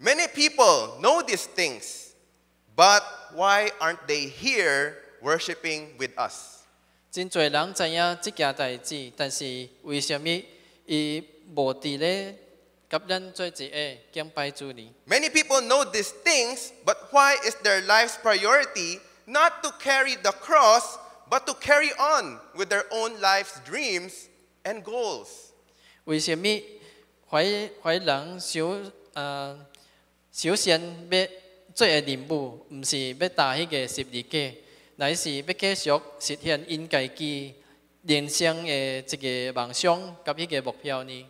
[0.00, 2.10] Many people know these things,
[2.76, 3.02] but
[3.34, 6.60] why aren't they here worshiping with us?
[7.10, 10.28] 真侪人知影即件代志，但是为什么
[10.86, 11.22] 伊
[11.54, 12.36] 无伫咧
[15.05, 20.31] ？Many people know these things, but why is their life's priority not to carry the
[20.31, 20.97] cross,
[21.29, 24.29] but to carry on with their own life's dreams
[24.63, 25.51] and goals?
[26.05, 26.47] 为什麼
[27.29, 28.79] 懷懷人首
[29.13, 29.67] 呃
[30.31, 30.79] 首先
[31.11, 31.27] 要
[31.75, 34.55] 做嘅任务，唔是要打迄个十字架，
[34.95, 37.53] 乃是要继续实现因家己
[38.03, 41.29] 人生嘅一个梦想甲迄个目标呢？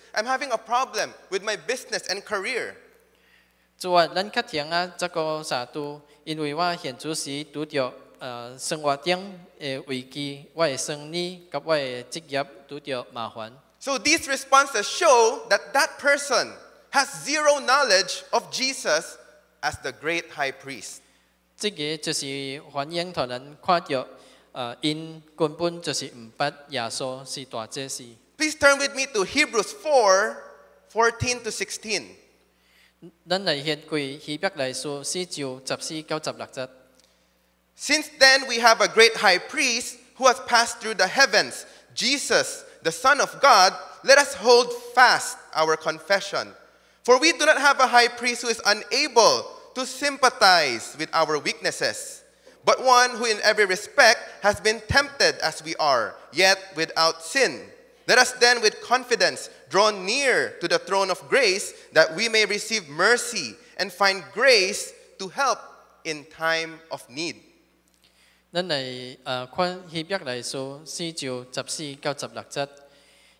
[0.14, 2.74] I'm having a problem with my business and career.
[3.78, 9.20] 主啊，咱较听啊，这个沙都，因为我现主时拄着呃生活顶
[9.60, 13.52] 嘅危机，我嘅生意甲我嘅职业拄着麻烦。
[13.78, 16.50] So these responses show that that person
[16.92, 19.18] has zero knowledge of Jesus
[19.60, 21.00] as the great high priest.
[21.58, 24.06] 这个就是反映同人看到，
[24.52, 28.04] 呃，因根本就是唔捌耶稣是大祭司。
[28.40, 30.42] Please turn with me to Hebrews 4
[30.88, 32.16] 14 to 16.
[33.28, 36.68] 咱嚟献归希伯来书四章十四到十六节。
[37.78, 42.64] Since then, we have a great high priest who has passed through the heavens, Jesus,
[42.82, 43.74] the Son of God.
[44.02, 46.54] Let us hold fast our confession.
[47.04, 49.44] For we do not have a high priest who is unable
[49.74, 52.24] to sympathize with our weaknesses,
[52.64, 57.60] but one who, in every respect, has been tempted as we are, yet without sin.
[58.10, 62.46] Let us then, with confidence, draw near to the throne of grace that we may
[62.46, 65.58] receive mercy and find grace to help
[66.04, 67.36] in time of need.
[68.52, 72.68] 咱嚟诶看希伯来书四章十四到十六节。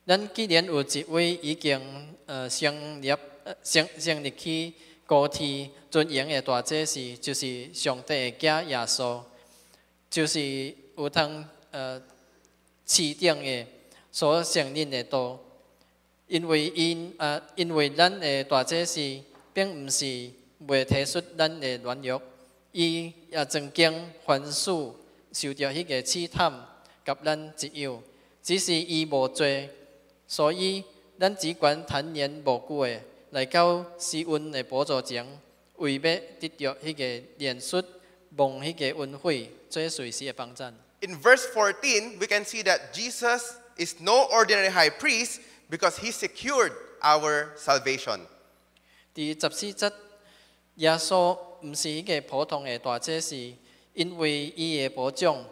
[0.05, 3.11] 咱既然有一位已经诶成立
[3.45, 4.75] 呃成成立起
[5.07, 9.23] 高天尊荣嘅大祭司，就是上帝嘅家耶稣。
[10.09, 12.01] 就是有通呃
[12.87, 13.67] 市定的
[14.12, 15.40] 所承認的道，
[16.28, 19.00] 因為因啊，因為咱的大祭司
[19.54, 20.30] 並毋是
[20.68, 22.22] 未提出咱的軟弱，
[22.74, 24.70] 伊也曾經凡事
[25.32, 26.52] 受到迄個試探，
[27.06, 28.00] 甲咱一樣，
[28.44, 29.70] 只是伊無罪，
[30.28, 30.84] 所以
[31.20, 33.02] 咱只管坦然無懼的
[33.32, 35.26] 來到施恩的寶座前，
[35.78, 37.04] 為要得到迄個
[37.40, 37.84] 憐恤，
[38.36, 40.74] 蒙迄個恩惠，做隨時的幫贊。
[41.02, 43.42] In verse 14, we can see that Jesus
[43.77, 48.21] is no ordinary high priest because he secured our salvation.
[49.15, 49.93] 第十四节，
[50.77, 53.35] 耶稣毋是迄个普通的大祭司，
[53.95, 55.45] 因为伊嘅保障，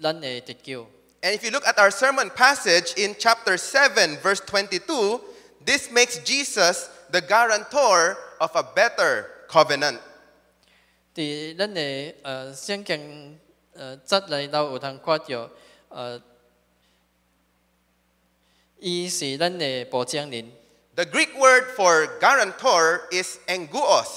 [0.00, 0.86] 咱会得救。
[1.22, 5.20] And if you look at our sermon passage in chapter 7, verse 22,
[5.64, 10.00] this makes Jesus the guarantor of a better covenant.
[11.14, 13.38] 伫咱嘅呃圣经
[13.74, 15.50] 呃节内头有通看到，
[15.90, 16.20] 呃，
[18.78, 20.52] 伊是咱嘅保证人。
[20.94, 24.08] The Greek word for guarantor is enguos,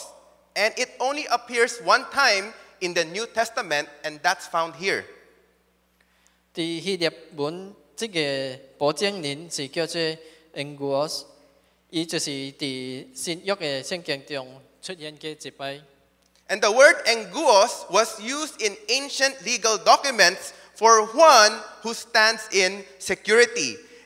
[0.56, 5.06] and it only appears one time in the New Testament, and that's found here.
[6.54, 10.02] 伫希腊文，即个保证人是叫做
[10.54, 11.24] Anguos，
[11.90, 15.82] 伊就是伫新约嘅圣经中出现嘅一摆。
[16.48, 22.84] And the word enguos was used in ancient legal documents for one who stands in
[23.00, 23.78] security.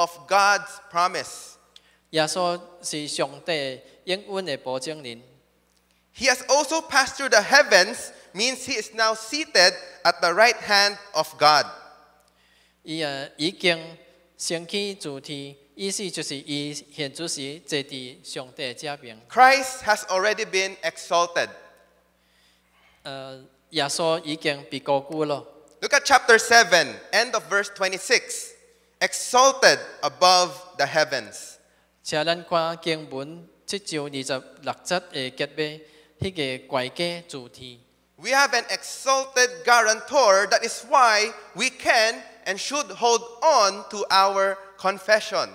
[0.00, 1.54] of God's promise.
[2.10, 5.22] 耶稣是上帝应允嘅保证人。
[6.16, 10.56] He has also passed through the heavens, means he is now seated at the right
[10.56, 11.66] hand of God.
[12.82, 13.98] 伊啊已经
[14.38, 19.16] 升起主天，意思就是伊现主时坐伫上帝嘅遮边。
[19.28, 21.48] Christ has already been exalted.
[23.02, 25.46] 呃，耶稣已经被高估咯。
[25.82, 28.52] Look at chapter 7, end of verse 26.
[29.00, 31.56] Exalted above the heavens.
[32.02, 35.86] 请咱看经文七章二十六节嘅结尾，
[36.20, 37.80] 迄、个怪家主题。
[38.16, 40.46] We have an exalted guarantor.
[40.48, 45.50] That is why we can and should hold on to our confession.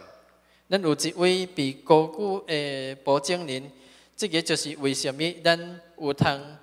[0.70, 3.72] 咱有一位被高估嘅保证人，
[4.16, 6.58] 这个就是为什么咱有通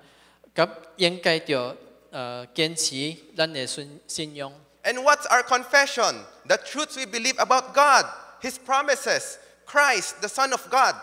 [0.55, 0.61] 及
[0.95, 1.75] 应该着
[2.11, 4.51] 呃坚持咱嘅信信仰。
[4.83, 6.25] And what's our confession?
[6.47, 8.05] The truths we believe about God,
[8.41, 10.95] His promises, Christ, the Son of God.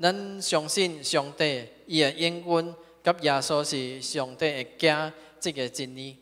[0.00, 2.74] 咱相信上帝伊嘅应允
[3.04, 6.18] 及耶稣是上帝嘅家，这个真理。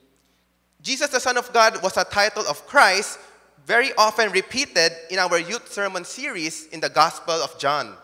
[0.82, 3.18] Jesus, the Son of God, was a title of Christ,
[3.66, 7.94] very often repeated in our youth sermon series in the Gospel of John.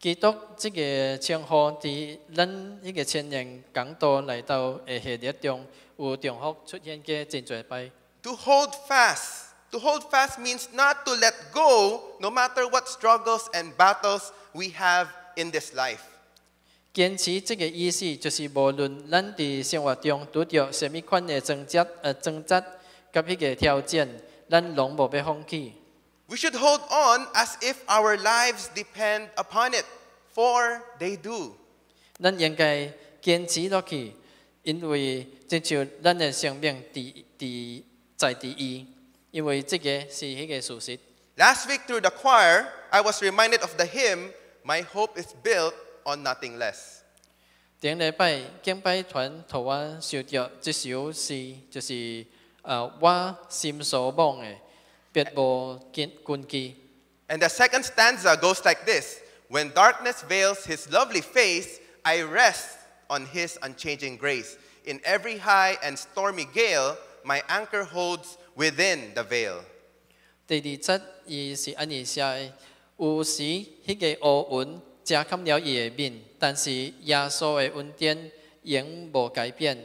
[0.00, 2.48] 基督这个称呼伫咱
[2.82, 5.66] 迄个千年讲道嚟到嘅系列中，
[6.00, 7.90] 有重复出现嘅真济摆。
[8.22, 9.46] To hold fast.
[9.70, 14.68] To hold fast means not to let go no matter what struggles and battles we
[14.78, 16.00] have in this life.
[16.94, 24.08] 坚持这个意思就是无论咱伫生活中拄着什么款嘅挣扎、呃挣扎及迄个挑战，
[24.48, 25.72] 咱拢无要放弃。
[26.28, 29.84] We should hold on as if our lives depend upon it,
[30.34, 31.54] for they do.
[32.18, 34.14] 咱应该坚持落去，
[34.62, 37.82] 因为这像咱嘅生命伫伫
[38.16, 38.86] 在伫伊，
[39.30, 40.98] 因为这个是迄个事实。
[41.36, 44.32] Last week through the choir, I was reminded of the hymn,
[44.64, 47.02] My Hope is Built on Nothing Less.
[47.80, 52.24] 顶礼拜敬拜团同我想着这首诗，就是
[52.62, 54.56] 呃我心所望嘅，
[55.12, 56.74] 别无根根基。
[57.28, 62.78] And the second stanza goes like this When darkness veils his lovely face, I rest
[63.10, 64.56] on his unchanging grace.
[64.84, 69.62] In every high and stormy gale, my anchor holds within the veil.
[70.46, 72.52] 第二节伊是安尼写的：
[72.98, 78.30] 有时迄个乌云遮盖了伊的面，但是耶稣的恩典
[78.62, 79.76] 永无改变。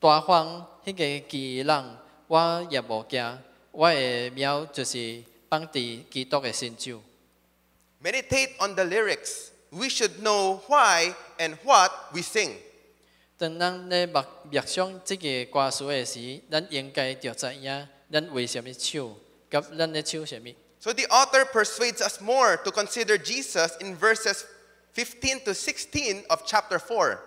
[0.00, 3.38] 大风迄个巨浪，我也无惊。
[3.72, 7.02] 我的苗就是放伫基督的身上。
[8.02, 9.48] Meditate on the lyrics.
[9.70, 12.54] We should know why and what we sing.
[13.38, 15.16] 当咱咧默默想即
[15.46, 19.14] 个歌词的时，咱应该着知影咱为什么唱，
[19.50, 20.50] 甲咱咧唱什么。
[20.80, 24.44] So the author persuades us more to consider Jesus in verses
[24.94, 27.18] 15 to 16 of chapter 4.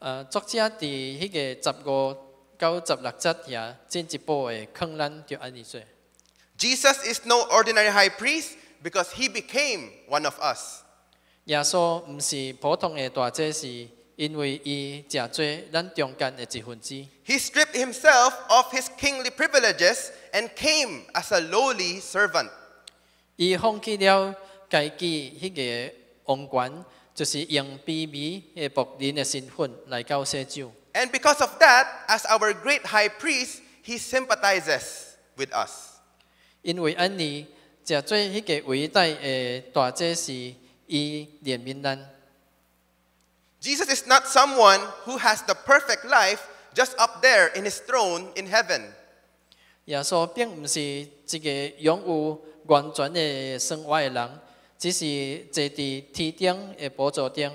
[0.00, 2.16] 呃，作者伫迄个十五
[2.58, 5.80] 到十六节遐进一步的劝咱着安尼做。
[6.58, 8.52] Jesus is no ordinary high priest
[8.82, 10.82] because he became one of us.
[11.51, 13.67] 耶稣毋是普通的大祭司，
[14.15, 16.95] 因为伊誠做咱中间的一份子。
[17.25, 22.49] He stripped himself of his kingly privileges and came as a lowly servant.
[23.35, 24.33] 伊放弃了
[24.69, 25.93] 家己迄个
[26.23, 30.71] 王权，就是用卑微的仆人的身份来到世上。
[30.93, 35.97] And because of that, as our great high priest, he sympathizes with us.
[36.61, 37.45] 因为安尼，
[37.85, 40.31] 誠做迄个伟大的大祭司，
[40.90, 42.10] 伊怜悯咱。
[43.60, 46.40] Jesus is not someone who has the perfect life
[46.74, 48.92] just up there in his throne in heaven.
[49.86, 54.40] 耶稣并毋是一个拥有完全的生活的人，
[54.78, 57.52] 只是坐伫天顶的宝座顶。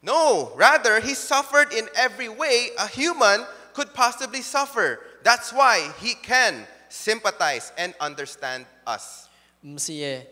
[0.00, 4.98] No, rather, he suffered in every way a human could possibly suffer.
[5.22, 9.28] That's why he can sympathize and understand us.
[9.62, 10.26] 毋是的，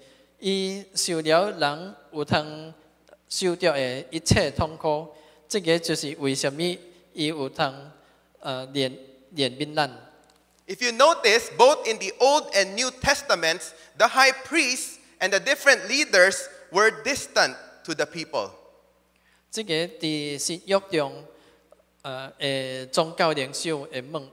[0.45, 2.71] 伊受了人有通
[3.27, 5.11] 受着的一切痛苦，
[5.49, 6.61] 这个就是为什么
[7.13, 7.91] 伊有通
[8.41, 8.95] 呃怜
[9.33, 9.89] 怜悯咱。
[10.67, 15.87] If you notice, both in the Old and New Testaments, the high priests and the different
[15.87, 18.51] leaders were distant to the people.
[19.49, 21.25] 这个伫新约中，
[22.03, 24.29] 呃诶宗教领袖诶梦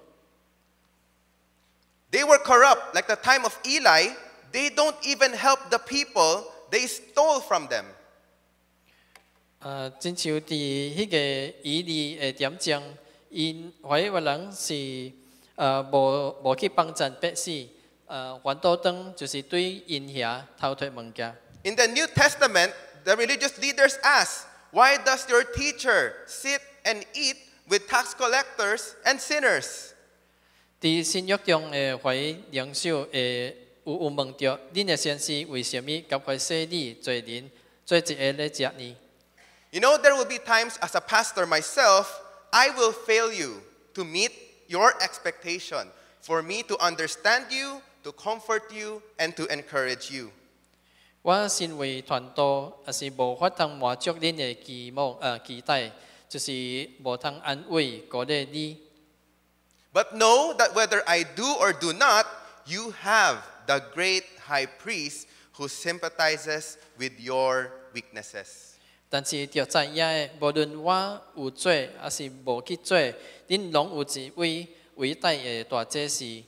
[2.11, 4.11] ，They were corrupt, like the time of Eli.
[4.52, 7.86] They don't even help the people they stole from them.
[9.60, 12.82] 呃，真像伫迄个以利的点将，
[13.30, 15.12] 因怀疑人是
[15.56, 17.70] 呃无无去帮助百姓，
[18.06, 21.36] 呃还倒当就是对因遐偷摕物件。
[21.64, 22.72] In the New Testament,
[23.04, 29.20] the religious leaders ask, Why does your teacher sit and eat with tax collectors and
[29.20, 29.94] sinners?
[30.80, 37.50] 伫新约中的怀疑领袖会 有有问着，恁的先生为什么甲块洗礼做人
[37.86, 38.96] 做一个咧食呢？
[39.72, 42.08] You know, there will be times as a pastor myself,
[42.52, 43.62] I will fail you
[43.94, 44.32] to meet
[44.68, 45.88] your expectation,
[46.22, 50.32] for me to understand you, to comfort you, and to encourage you.
[51.22, 55.92] 我身为传道，也是无法通满足恁的期望呃期待，
[56.30, 58.78] 就是无通安慰鼓励你。
[59.94, 62.26] But know that whether I do or do not,
[62.66, 68.74] you have the great high priest who sympathizes with your weaknesses.
[69.10, 72.98] 但是着知影的，无论我有做，还是无去做，
[73.48, 74.68] 恁拢有一位
[74.98, 76.44] 伟大的大祭司，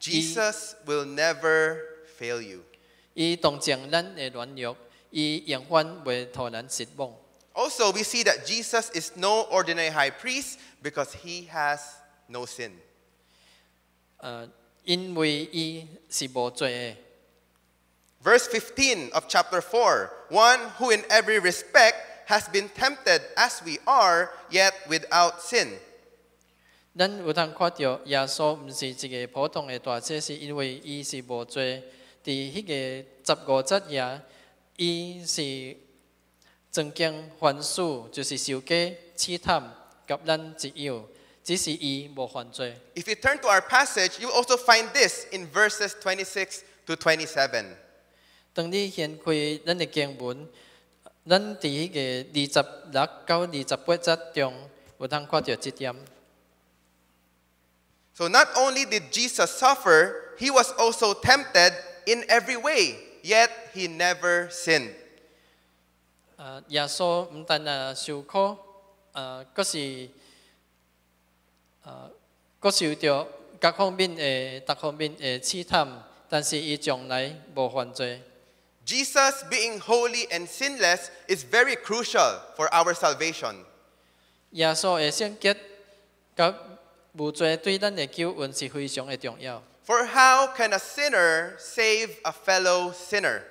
[0.00, 1.78] Jesus will never
[2.18, 2.60] fail you.
[3.14, 4.76] 伊同情咱的软弱，
[5.10, 7.12] 伊永远袂互咱失望。
[7.52, 11.80] Also, we see that Jesus is no ordinary high priest because he has
[12.28, 12.70] no sin.
[14.18, 14.48] 呃，
[14.85, 16.95] 因为伊是无罪
[18.23, 18.31] 的。
[18.31, 21.95] Verse 15 of chapter 4 one who in every respect
[22.27, 25.67] has been tempted as we are, yet without sin.
[26.97, 31.83] 咱有通看到耶稣毋是一个普通的大祭是，因为伊是无罪。
[32.23, 32.73] 伫迄个
[33.23, 34.19] 十五節遐，
[34.77, 35.77] 伊是
[36.71, 37.81] 曾经犯事，
[38.11, 38.75] 就是受假、
[39.15, 39.61] 試探，
[40.07, 41.03] 甲咱一樣，
[41.44, 42.76] 只是伊无犯罪。
[42.94, 47.64] If you turn to our passage, you also find this in verses 26 to 27.
[48.52, 50.48] 当你掀开咱的经文，
[51.26, 52.00] 咱伫迄个
[52.34, 54.54] 二十六到二十八节中，
[54.98, 55.94] 有通看到即点。
[58.14, 61.72] So not only did Jesus suffer, he was also tempted
[62.06, 64.90] in every way, yet he never sinned.
[66.36, 68.58] 呃，耶稣毋但啊受苦，
[69.12, 70.08] 呃，佫是
[71.84, 72.10] 呃，
[72.60, 73.26] 佫受到
[73.60, 75.86] 各方面的、各方面的试探，
[76.28, 78.22] 但是伊从来无犯罪。
[78.86, 83.56] Jesus being holy and sinless is very crucial for our salvation.
[84.50, 85.56] 耶稣的圣洁
[86.36, 86.54] 甲
[87.12, 93.42] 无罪对咱的救恩是非常的重要， For how can a sinner save a fellow sinner?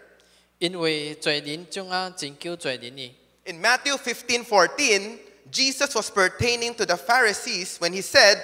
[0.57, 3.15] 因为罪人总啊拯救罪人呢。
[3.45, 5.17] In Matthew 15 14,
[5.51, 8.37] Jesus was pertaining to the Pharisees when he said,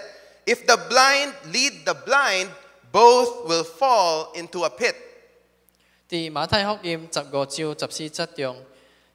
[0.45, 2.49] If the blind lead the blind,
[2.91, 4.95] both will fall into a pit.
[6.09, 8.63] 伫马太福音十五章十四节中，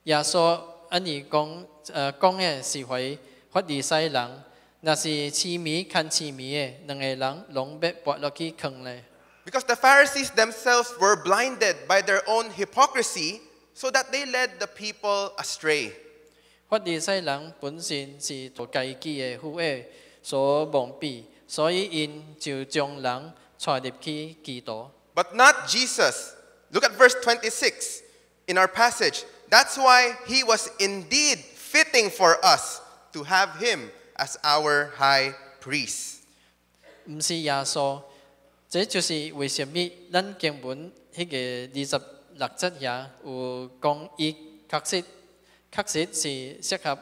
[0.04, 3.18] 耶稣安尼讲，诶讲嘅是为
[3.52, 4.44] 法利赛人
[4.80, 9.04] 若是痴迷看痴迷的，两个人拢要跋落去坑咧。
[9.44, 13.40] Because the Pharisees themselves were blinded by their own hypocrisy,
[13.74, 15.92] so that they led the people astray.
[16.68, 19.90] 法利赛人本身是做家己的富诶
[20.22, 23.32] 所蒙蔽，所以因就将人
[23.64, 24.88] 带入去基督。
[25.14, 26.34] But not Jesus.
[26.72, 28.02] Look at verse 26
[28.46, 29.24] in our passage.
[29.50, 32.80] That's why he was indeed fitting for us
[33.12, 36.18] to have him as our high priest.
[37.06, 38.00] 毋是耶稣，
[38.68, 39.74] 这就是为什么
[40.12, 44.36] 咱经文迄个二十六节遐有讲伊
[44.70, 45.04] 确实
[45.75, 46.97] 确实是适合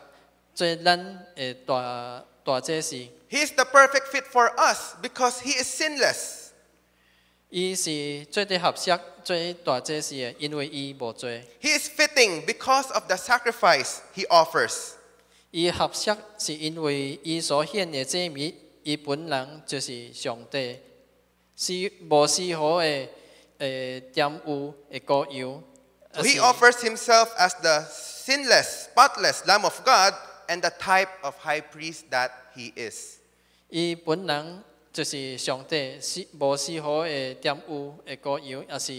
[0.55, 2.95] 做咱诶大大祭司。
[3.29, 6.43] He is the perfect fit for us because he is sinless.
[7.49, 11.43] 伊是最得合适做大祭司的，因为伊无罪。
[11.61, 14.93] He is fitting because of the sacrifice he offers.
[15.51, 20.79] 伊合适是因为伊所献的祭物，伊本人就是上帝，
[21.55, 23.07] 是无丝毫的
[23.59, 25.61] 诶玷污的膏油。
[26.14, 30.14] So he offers himself as the sinless, spotless Lamb of God
[30.48, 33.18] and the type of high priest that he is.
[33.68, 38.92] 伊本人就是上帝，是无丝毫的玷污的膏油，也是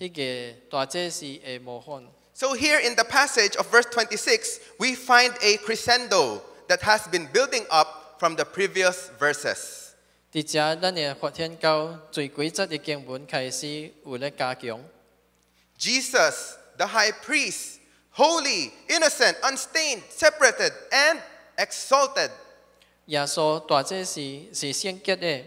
[0.00, 2.02] 迄个大祭司的模范。
[2.32, 7.28] So, here in the passage of verse 26, we find a crescendo that has been
[7.32, 9.92] building up from the previous verses.
[10.32, 14.82] 伫遮，咱会发现到最规则的经文开始有咧加强。
[15.78, 17.80] Jesus, the high priest,
[18.10, 21.20] holy, innocent, unstained, separated, and
[21.56, 22.30] exalted.
[23.06, 24.20] 耶稣大祭司
[24.52, 25.44] 是圣洁的、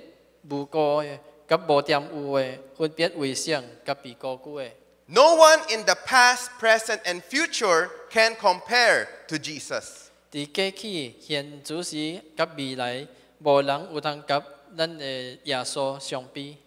[0.49, 4.71] 无过的、甲无玷污的，分别为圣甲被高举的。
[5.07, 10.09] No one in the past, present, and future can compare to Jesus.
[10.31, 13.07] 伫过去、现主时甲未来，
[13.39, 14.43] 无人有通甲
[14.77, 15.05] 咱的
[15.43, 16.57] 耶稣相比。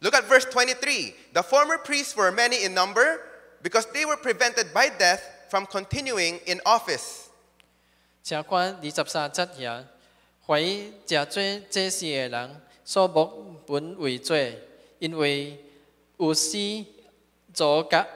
[0.00, 1.14] Look at verse 23.
[1.32, 3.20] The former priests were many in number
[3.62, 5.20] because they were prevented by death
[5.50, 7.26] from continuing in office.
[8.22, 9.84] 请看二十三节遐，
[10.46, 14.58] 怀疑食做祭司的人，数目本为罪，
[14.98, 15.64] 因为
[16.18, 16.58] 有死
[17.54, 18.06] 阻隔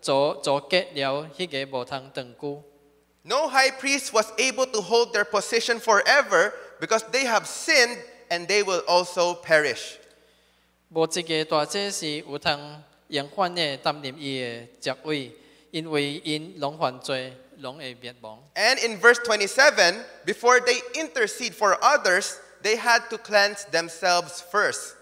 [0.00, 2.62] 阻阻隔了迄个无通长久。
[3.22, 7.98] No high priest was able to hold their position forever because they have sinned
[8.30, 9.96] and they will also perish.
[10.90, 15.32] 无一个大祭司有通 永远的担任伊的职位，
[15.70, 18.42] 因为因拢犯罪，拢会灭亡。
[18.54, 24.94] And in verse 27, before they intercede for others, they had to cleanse themselves first.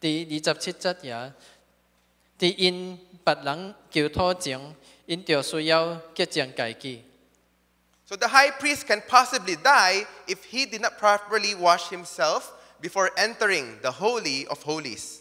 [0.00, 1.32] 第二十七节也，
[2.38, 4.74] 伫因别人求祷前，
[5.06, 7.04] 因就需要洁净家己。
[8.06, 12.44] So the high priest can possibly die if he did not properly wash himself
[12.80, 15.20] before entering the Holy of Holies.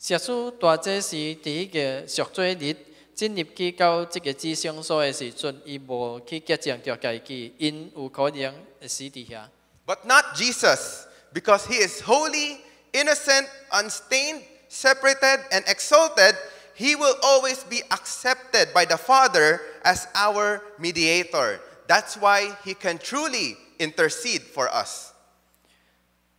[0.00, 2.76] 实属大祭司伫迄个赎罪日
[3.14, 9.48] 进入去到即个至圣所的时阵，伊无去洁净着家己，因有可能会死伫遐。
[9.86, 12.58] But not Jesus, because he is holy,
[12.92, 16.36] innocent, unstained, separated, and exalted.
[16.74, 21.60] He will always be accepted by the Father as our mediator.
[21.88, 25.12] That's why he can truly intercede for us.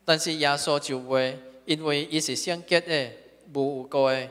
[0.06, 1.34] 但是耶稣就话，
[1.66, 3.12] 因为伊是圣洁的、
[3.55, 4.29] 無有過的、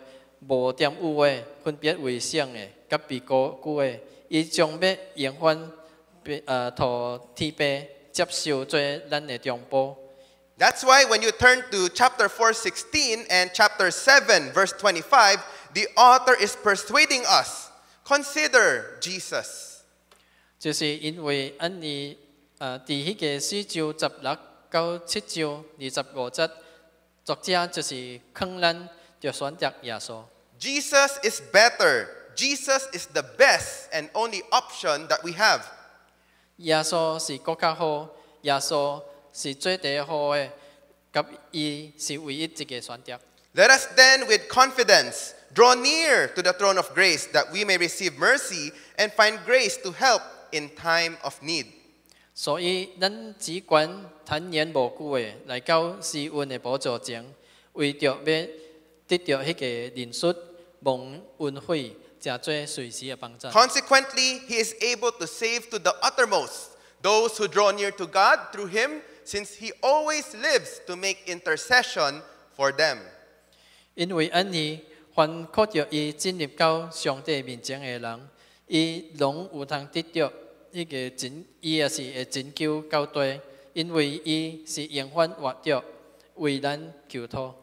[0.47, 3.99] 无玷污的、分別為聖的、甲被高舉的，
[4.30, 5.72] 伊将要延缓
[6.24, 9.97] 被呃，互天父接受做咱的中保。
[10.57, 15.39] That's why when you turn to chapter 4, 16 and chapter 7, verse 25,
[15.74, 17.69] the author is persuading us
[18.05, 19.80] consider Jesus.
[20.59, 22.15] 就是因為按尼
[22.59, 24.38] 呃，第一個四章十六
[24.69, 26.51] 到七章二十五節，
[27.26, 27.95] 作者就是
[28.36, 28.89] 勸咱
[29.20, 30.24] 就选择耶稣。
[30.59, 32.09] Jesus is better.
[32.34, 35.62] Jesus is the best and only option that we have.
[36.57, 38.09] 耶稣是更较好，
[38.42, 39.02] 耶稣
[39.32, 40.50] 是最第好的，
[41.12, 43.18] 甲伊是唯一一个选择。
[43.54, 47.78] Let us then, with confidence, draw near to the throne of grace that we may
[47.78, 50.20] receive mercy and find grace to help
[50.52, 51.66] in time of need.
[52.34, 57.24] 所以，咱只管坦然无惧的来到施恩的宝座前，
[57.72, 58.46] 为着要
[59.12, 60.36] 得到迄個憐恤、
[60.80, 63.47] 蒙恩惠，誠做随时的帮助。
[63.49, 68.70] Consequently, he is able to save to the uttermost those who draw near to God through
[68.70, 72.22] him, since he always lives to make intercession
[72.55, 72.99] for them.
[73.95, 74.80] 因为安尼，
[75.14, 78.30] 凡靠着伊进入到上帝面前的人，
[78.68, 80.32] 伊拢有通得到
[80.74, 83.41] 迄个拯，伊也是会拯救到底，
[83.74, 85.84] 因为伊是永远活着，
[86.36, 87.61] 为咱求托。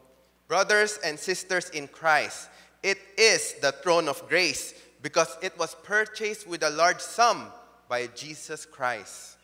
[0.48, 2.48] Brothers and sisters in Christ,
[2.82, 7.50] it is the throne of grace because it was purchased with a large sum
[7.88, 9.36] by Jesus Christ.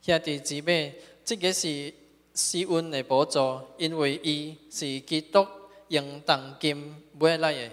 [0.00, 0.94] 兄弟姊妹，
[1.24, 1.92] 这个是
[2.34, 5.46] 施恩的宝座，因为伊是基督
[5.88, 7.70] 用重金买来的。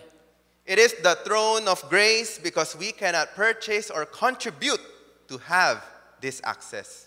[0.66, 4.82] It is the throne of grace because we cannot purchase or contribute
[5.28, 5.78] to have
[6.20, 7.06] this access.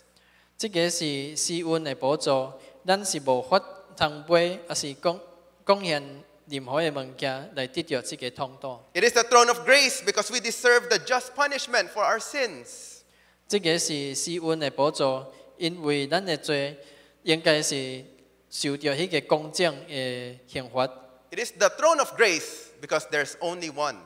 [0.57, 3.59] 这个是施恩的宝座，咱是无法
[3.95, 5.19] 通买，也是贡
[5.64, 6.02] 贡献
[6.46, 8.84] 任何的物件来得到这个通道。
[8.92, 13.00] It is the throne of grace because we deserve the just punishment for our sins.
[13.48, 16.78] 这个是施恩的宝座，因为咱的罪
[17.22, 18.04] 应该是
[18.50, 20.86] 受到迄个公正的刑罚。
[21.30, 23.96] It is the throne of grace because there's only one.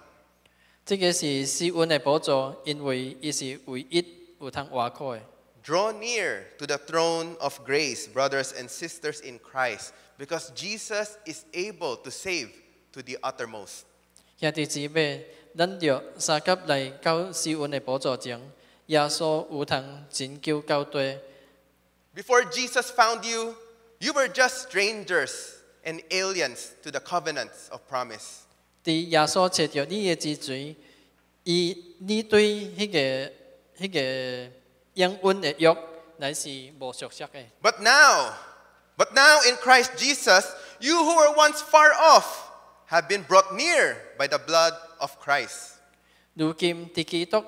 [0.86, 4.04] 这个是施恩的宝座，因为伊是唯一
[4.40, 5.22] 有通活靠的。
[5.67, 11.95] Draw near to the throne of grace, brothers and sisters in Christ, because Jesus is able
[12.03, 12.49] to save
[12.91, 13.85] to the uttermost.
[14.39, 15.25] 兄弟姊妹，
[15.57, 18.37] 咱着三甲来到施恩的宝座前，
[18.87, 21.17] 耶稣有通拯救到底。
[22.13, 23.55] Before Jesus found you,
[23.99, 28.41] you were just strangers and aliens to the covenants of promise.
[28.83, 30.75] 伫耶稣找着你的之前，
[31.45, 33.31] 伊你对迄、个
[33.79, 34.51] 迄、个
[34.97, 35.75] 应允的约
[36.17, 36.49] 乃是
[36.79, 37.39] 无熟悉的。
[37.61, 38.33] But now,
[38.97, 40.45] but now in Christ Jesus,
[40.79, 42.51] you who were once far off
[42.89, 45.71] have been brought near by the blood of Christ.
[46.35, 47.43] 如今伫基督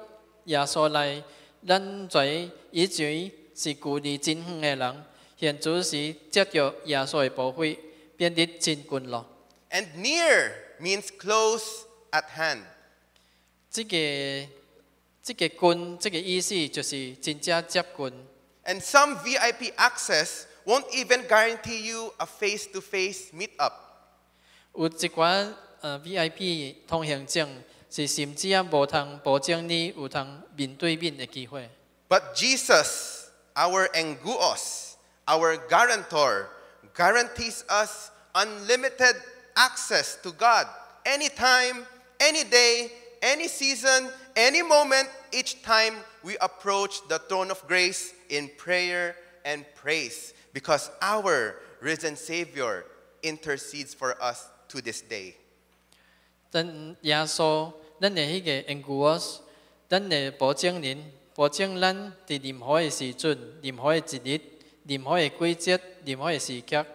[0.46, 1.24] 耶稣内，
[1.68, 5.06] 咱在以前是距离真远的人，
[5.38, 5.92] 现主是
[6.32, 7.78] 接着耶稣的保护，
[8.18, 9.26] 变得真近咯。
[9.72, 12.62] And near means close at hand.
[13.72, 13.96] 这个
[15.24, 18.14] 这个近，这个意思就是真正接近。
[18.66, 23.74] And some VIP access won't even guarantee you a face to face meetup.
[24.74, 27.48] 有一寡呃 VIP 通行证
[27.90, 31.70] 是甚至啊无通保证你有通面对面的机会。
[32.10, 34.96] But Jesus, our enguos,
[35.26, 36.48] our guarantor,
[36.96, 39.16] guarantees us unlimited
[39.56, 40.68] access to God
[41.06, 41.86] anytime,
[42.20, 42.92] any day,
[43.22, 49.66] any season, any moment, each time we approach the throne of grace in prayer and
[49.76, 52.86] praise because our risen Savior
[53.22, 55.36] intercedes for us to this day.
[56.52, 59.20] 咱耶稣，咱的迄个恩故，
[59.90, 64.42] 咱的保证人，保证咱伫任何的时阵、任何的一日、
[64.88, 66.86] 任何的季节、任何的时刻，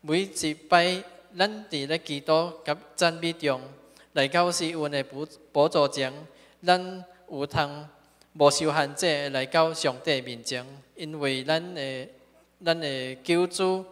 [0.00, 1.02] 每一摆
[1.36, 3.60] 咱伫咧基督甲赞美中，
[4.12, 6.12] 来到是阮的宝宝座前，
[6.65, 7.87] 咱有通
[8.33, 12.09] 无受限制来到上帝面前，因为咱的
[12.63, 13.85] 咱的救主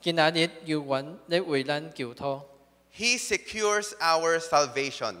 [0.00, 2.44] 今仔日有緣咧为咱求托。
[2.94, 5.16] He secures our salvation.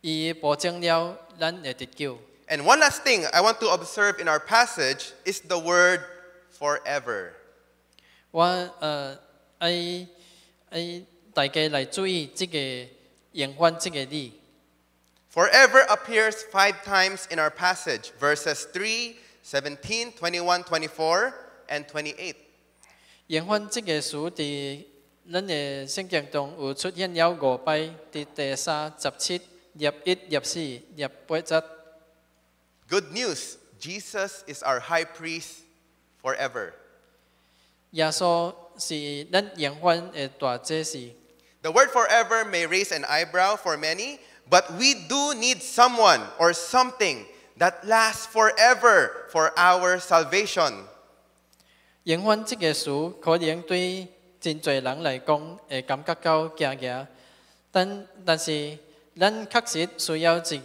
[0.00, 2.18] 伊保证了咱的得救。
[2.48, 6.00] And one last thing I want to observe in our passage is the word
[6.58, 7.32] forever.
[8.30, 8.42] 我
[8.80, 9.18] 呃
[9.58, 10.06] 愛
[10.70, 11.02] 愛
[11.32, 12.88] 大家来注意这个，
[13.32, 14.30] 延缓这个字。
[15.31, 21.33] Forever appears five times in our passage verses 3, 17, 21, 24,
[21.69, 22.35] and 28.
[23.27, 24.85] 永远这个词伫
[25.31, 29.41] 咱的圣经中有出现了五摆，伫第三、十七、
[29.73, 30.59] 廿一、廿四、
[30.95, 31.63] 廿八节。
[32.89, 35.63] Good news Jesus is our high priest
[36.23, 36.71] forever.
[37.91, 40.97] 耶稣是咱永远的大祭司。
[41.61, 44.19] The word forever may raise an eyebrow for many,
[44.49, 47.25] but we do need someone or something
[47.57, 50.73] that lasts forever for our salvation.
[52.03, 54.07] 永远这个词可能对
[54.39, 57.07] 真济人来讲会感觉到惊惊，
[57.71, 58.77] 但但是
[59.19, 60.57] 咱确实需要一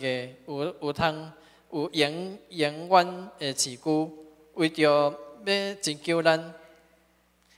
[0.47, 1.33] 个有有通
[1.73, 4.11] 有永永远的持久，
[4.55, 6.55] 为着要拯救咱。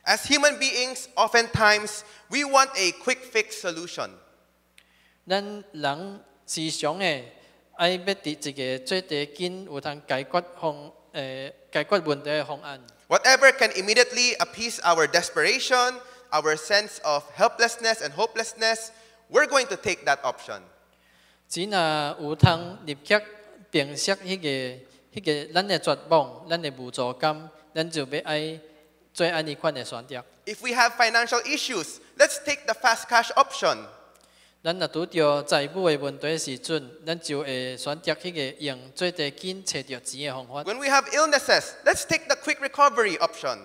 [0.07, 4.11] As human beings, oftentimes we want a quick fix solution.
[5.29, 7.05] 咱人时常的
[7.77, 12.81] 爱要伫一个最低紧有通解决方诶解决问题的方案。
[13.09, 15.95] Whatever can immediately appease our desperation,
[16.31, 18.91] our sense of helplessness and hopelessness,
[19.31, 20.61] we're going to take that option.
[21.49, 23.23] 只若有通立刻
[23.71, 28.59] 平息迄、个迄、个咱的绝望、咱的无助感，咱就要爱
[29.13, 30.23] 做安尼款的选择。
[30.47, 33.79] If we have financial issues, let's take the fast cash option.
[34.63, 40.65] 咱若拄着财务的问题的时阵，咱就会选择迄个用最低紧找着钱的方法。
[40.65, 43.59] When we have illnesses, let's take the quick recovery option.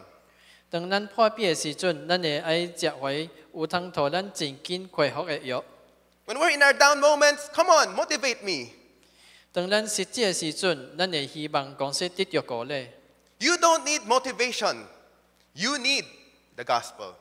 [0.69, 5.63] 当咱破病的时阵，咱会爱食回有通互咱真紧恢复的药。
[6.25, 8.71] When we're in our down moments, come on, motivate me.
[9.53, 12.87] 当咱失志的时阵，咱会希望公司得着鼓励。
[13.39, 14.83] You don't need motivation.
[15.53, 16.03] You need
[16.57, 17.13] the gospel.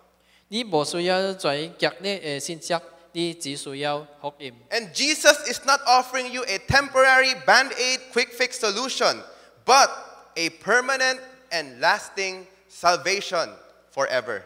[0.48, 2.74] 你无需要在激励的信息，
[3.12, 4.52] 你只需要福音。
[4.70, 9.22] And Jesus is not offering you a temporary band aid quick fix solution,
[9.64, 9.88] but
[10.36, 11.20] a permanent
[11.50, 13.48] and lasting salvation
[13.94, 14.42] forever.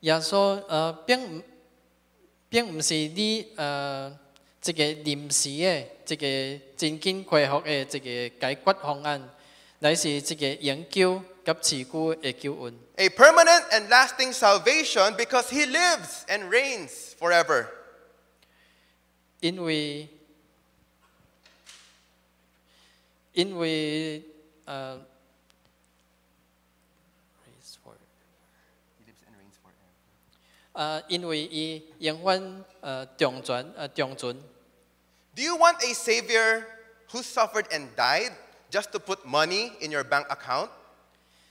[0.00, 1.42] 耶稣呃并唔
[2.48, 4.16] 并唔是你呃
[4.64, 9.30] 一个临时的、一个真紧恢复的一个解决方案，
[9.78, 11.29] 乃是一个永久及持久的救恩。
[12.98, 17.68] A permanent and lasting salvation because he lives and reigns forever.
[19.40, 20.08] 因为
[23.34, 24.22] 因为
[24.64, 25.00] 呃。
[30.76, 34.36] 呃，因为伊永远呃长存呃长存。
[35.34, 36.66] Do you want a savior
[37.10, 38.32] who suffered and died
[38.70, 40.68] just to put money in your bank account?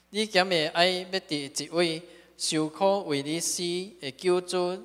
[0.10, 2.02] 你敢会爱要伫一位
[2.38, 3.62] 受苦为你死
[4.02, 4.84] 的救主，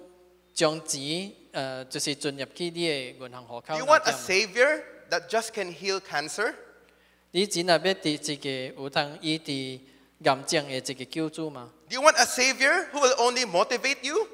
[0.54, 4.14] 将钱呃就是进入去你的银行户 Do 口 you 内 want a 点？
[4.16, 6.54] savior that just can heal cancer?
[7.32, 8.36] 你真系要伫一
[8.74, 9.80] 个有通医治
[10.24, 11.72] 癌症的一个救主吗？
[11.88, 14.26] Do you want a savior who will only motivate you?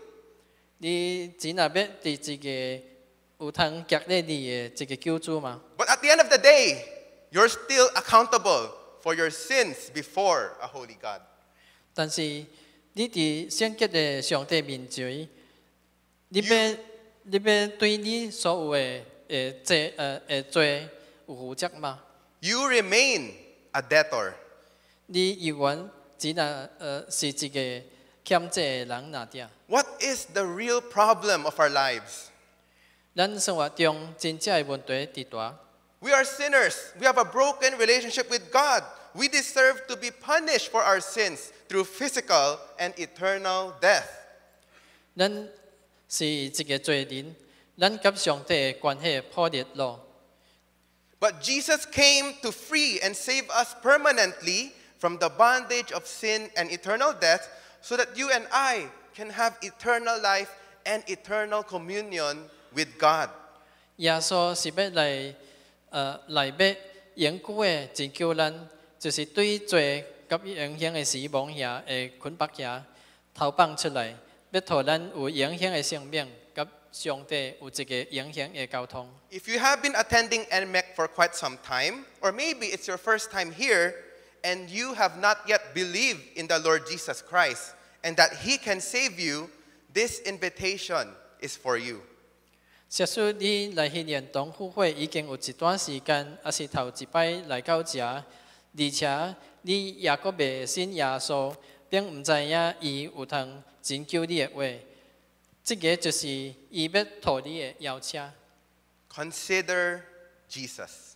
[0.79, 5.63] 你真系要伫一个有通激励你的一个救主吗？
[5.77, 6.79] But at the end of the day,
[7.33, 8.71] you're still accountable
[9.03, 11.21] for your sins before a holy God.
[11.95, 12.23] 但是
[12.93, 15.29] 你伫圣洁的上帝面前，
[16.29, 16.77] 你要
[17.23, 20.89] 你要对你所有的诶罪呃诶罪
[21.27, 22.01] 有负责吗？
[22.41, 23.33] You remain
[23.73, 24.33] a debtor.
[25.07, 25.89] 你永远
[26.19, 27.87] 只那呃是一个
[28.25, 29.49] 欠债的人那点。
[29.69, 32.27] What is the real problem of our lives?
[33.15, 35.59] 咱生活中真正的问题伫大，
[36.01, 36.93] We are sinners.
[36.99, 38.83] We have a broken relationship with God.
[39.15, 44.09] We deserve to be punished for our sins through physical and eternal death.
[45.17, 45.49] 咱
[46.09, 47.35] 是一个罪人，
[47.79, 50.07] 咱甲上帝的关系破裂咯。
[51.19, 56.71] But Jesus came to free and save us permanently from the bondage of sin and
[56.71, 57.49] eternal death
[57.81, 60.51] so that you and I can have eternal life
[60.85, 63.31] and eternal communion with God.
[63.97, 65.35] 耶稣是要来
[65.91, 72.83] 呃来要永久的拯救咱，就是对罪及影响的死亡遐的捆绑遐
[73.35, 74.15] 投放出来，
[74.51, 79.11] 要互咱有影响的生命，及上帝有一个影响的交通。
[79.31, 83.31] If you have been attending NMEC for quite some time, or maybe it's your first
[83.31, 83.95] time here,
[84.43, 88.81] and you have not yet believed in the Lord Jesus Christ and that He can
[88.81, 89.51] save you,
[89.93, 91.09] this invitation
[91.41, 92.01] is for you.
[92.92, 101.56] 假使你来去年東府會已经有一段时间，也是头一摆来到遮，而且你也阁未信耶稣，
[101.90, 104.84] 并毋知影伊有通拯救你的話，
[105.64, 108.22] 這個就是伊要托你的邀请
[109.10, 110.02] ，Consider
[110.50, 111.14] Jesus.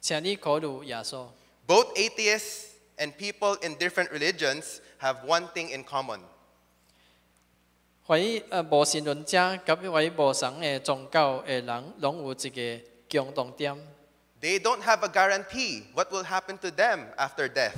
[0.00, 1.26] 请你考虑耶稣。
[1.66, 6.20] Both atheists and people in different religions have one thing in common
[8.07, 13.77] 怀呃无神论者及怀无神的宗教的人，拢有一个共同点，
[14.41, 17.73] they don't have a guarantee what will happen to them after death.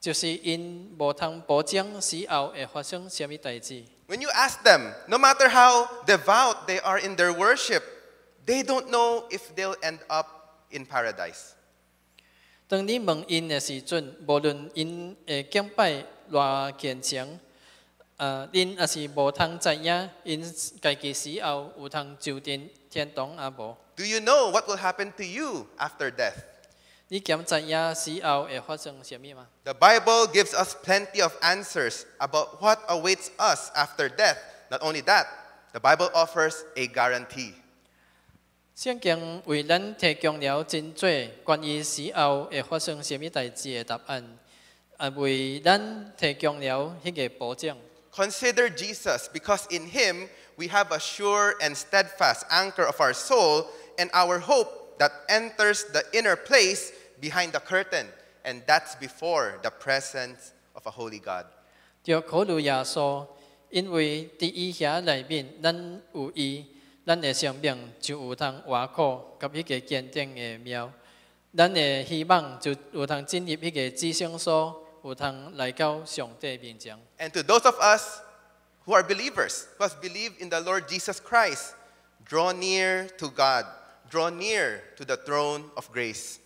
[0.00, 3.84] 就是因无通保证死后会发生什么代志。
[4.08, 7.82] When you ask them, no matter how devout they are in their worship,
[8.44, 10.26] they don't know if they'll end up
[10.70, 11.52] in paradise.
[12.66, 17.38] 当你问因的时阵，无论因的敬拜偌虔诚，
[18.17, 20.43] 呃，因也是无通知影因
[20.81, 23.77] 家己死后有通就天天堂啊无。
[23.95, 26.33] Do you know what will happen to you after death?
[27.09, 34.37] 你敢知影死后会发生什么吗？The Bible gives us plenty of answers about what awaits us after death.
[34.69, 35.27] Not only that,
[35.73, 37.53] the Bible offers a guarantee.
[38.75, 41.09] 圣经为咱提供了真多
[41.43, 44.37] 关于死后会发生什么代志的答案，
[44.97, 47.75] 啊，為咱提供了迄个保證。
[48.16, 50.28] Consider Jesus because in him
[50.58, 53.66] we have a sure and steadfast anchor of our soul
[53.98, 58.06] and our hope that enters the inner place behind the curtain,
[58.44, 61.46] and that's before the presence of a holy God.
[62.04, 63.26] 着考虑耶稣，
[63.70, 66.66] 因为伫伊遐内面，咱有伊，
[67.06, 70.92] 咱的生命就有通活靠甲迄个坚定的苗。
[71.56, 76.98] 咱的希望就有通进入迄个至圣所， 有通来到上帝面前。
[77.18, 78.20] And to those of us
[78.86, 81.74] who are believers, who has believed in the Lord Jesus Christ,
[82.24, 83.66] draw near to God,
[84.10, 86.36] draw near to the throne of grace.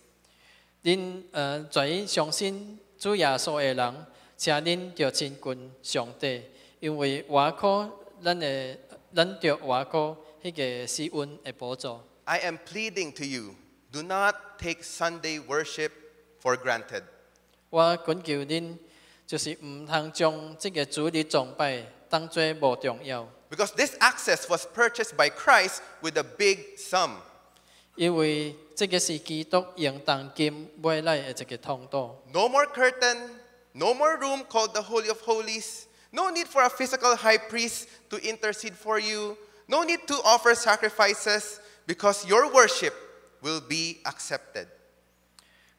[0.83, 4.05] 恁呃，在于相信主耶稣的人，
[4.37, 6.43] 请恁着亲近上帝，
[6.79, 7.89] 因为活靠
[8.23, 8.77] 咱的
[9.13, 12.03] 咱着活靠迄个施恩的宝座。
[12.25, 13.55] I am pleading to you,
[13.91, 15.91] do not take Sunday worship
[16.41, 17.03] for granted.
[17.71, 18.77] 我恳求恁，
[19.25, 27.17] 就是毋通将即个主日崇拜当做无重要， Because this access was purchased by Christ with a big sum.
[27.95, 32.15] 因为即个是基督用当金买来的一个通道。
[32.31, 33.17] No more curtain,
[33.73, 37.87] no more room called the Holy of Holies, no need for a physical high priest
[38.09, 39.35] to intercede for you,
[39.67, 42.93] no need to offer sacrifices because your worship
[43.41, 44.67] will be accepted.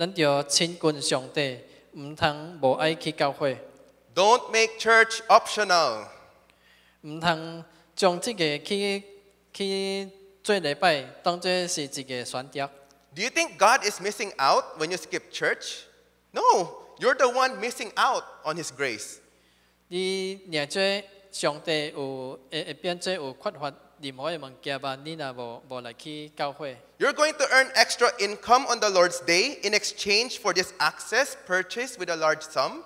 [0.00, 1.58] 咱着亲近上帝，
[1.94, 3.58] 毋通无爱去教会，
[4.14, 6.06] Don't make church optional.
[7.02, 7.64] 毋通
[7.94, 9.02] 将即个去
[9.52, 10.10] 去
[10.42, 12.70] 做礼拜当做是一个选择。
[13.14, 15.84] Do you think God is missing out when you skip church?
[16.32, 16.42] No,
[16.98, 19.16] you're the one missing out on His grace.
[19.88, 20.82] 你若做
[21.30, 23.72] 上帝有会会变做有缺乏
[26.99, 31.37] you're going to earn extra income on the Lord's Day in exchange for this access
[31.45, 32.83] purchase with a large sum.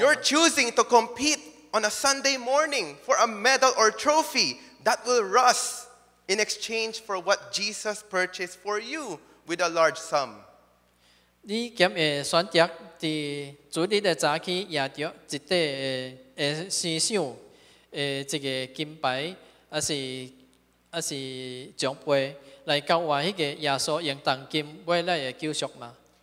[0.00, 1.40] You're choosing to compete
[1.72, 5.88] on a Sunday morning for a medal or trophy that will rust
[6.28, 10.34] in exchange for what Jesus purchased for you with a large sum.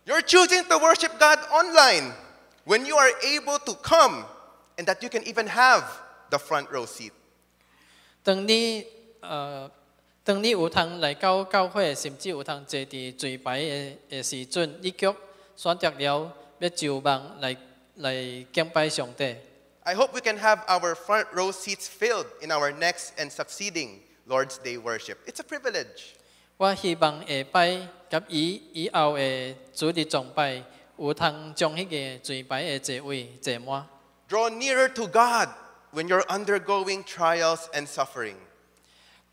[0.06, 2.12] You're choosing to worship God online
[2.66, 4.24] when you are able to come
[4.76, 5.84] and that you can even have
[6.30, 7.12] the front row seat.
[10.25, 15.13] 呃，当你有通来到教会，甚至有通坐伫最牌的的时阵，你却
[15.55, 17.55] 选择了要就望来
[17.95, 18.13] 来
[18.53, 19.35] 敬拜上帝。
[19.83, 24.01] I hope we can have our front row seats filled in our next and succeeding
[24.27, 25.17] Lord's Day worship.
[25.25, 26.13] It's a privilege.
[26.57, 30.61] 我希望下摆甲以以后的主日崇拜，
[30.97, 33.87] 有通将迄个最牌的座位坐满。
[34.29, 35.49] Draw nearer to God
[35.91, 38.35] when you're undergoing trials and suffering.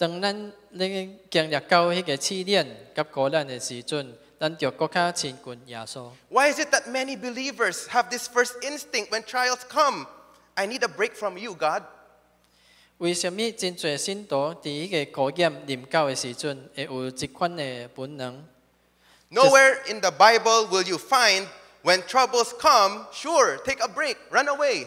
[0.01, 6.11] 当咱咧经历到迄个试炼甲苦难的时阵，咱就更加亲近耶稣。
[6.29, 10.07] Why is it that many believers have this first instinct when trials come?
[10.55, 11.83] I need a break from you, God.
[12.99, 18.43] 为什么真侪信徒伫迄个考验临到的时阵，会有即款的本能？
[19.31, 21.47] Nowhere in the Bible will you find
[21.83, 24.87] when troubles come, sure, take a break, run away.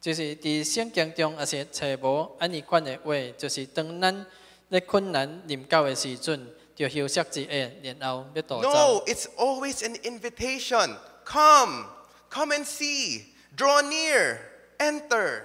[0.00, 4.26] 就是伫圣经中也是找无安尼款的话，就是当咱
[4.68, 8.70] 咧困难临到的时阵，就休息一下，然后要倒走。
[8.72, 10.96] No, it's always an invitation.
[11.26, 11.84] Come,
[12.30, 13.24] come and see,
[13.54, 14.38] draw near,
[14.78, 15.42] enter.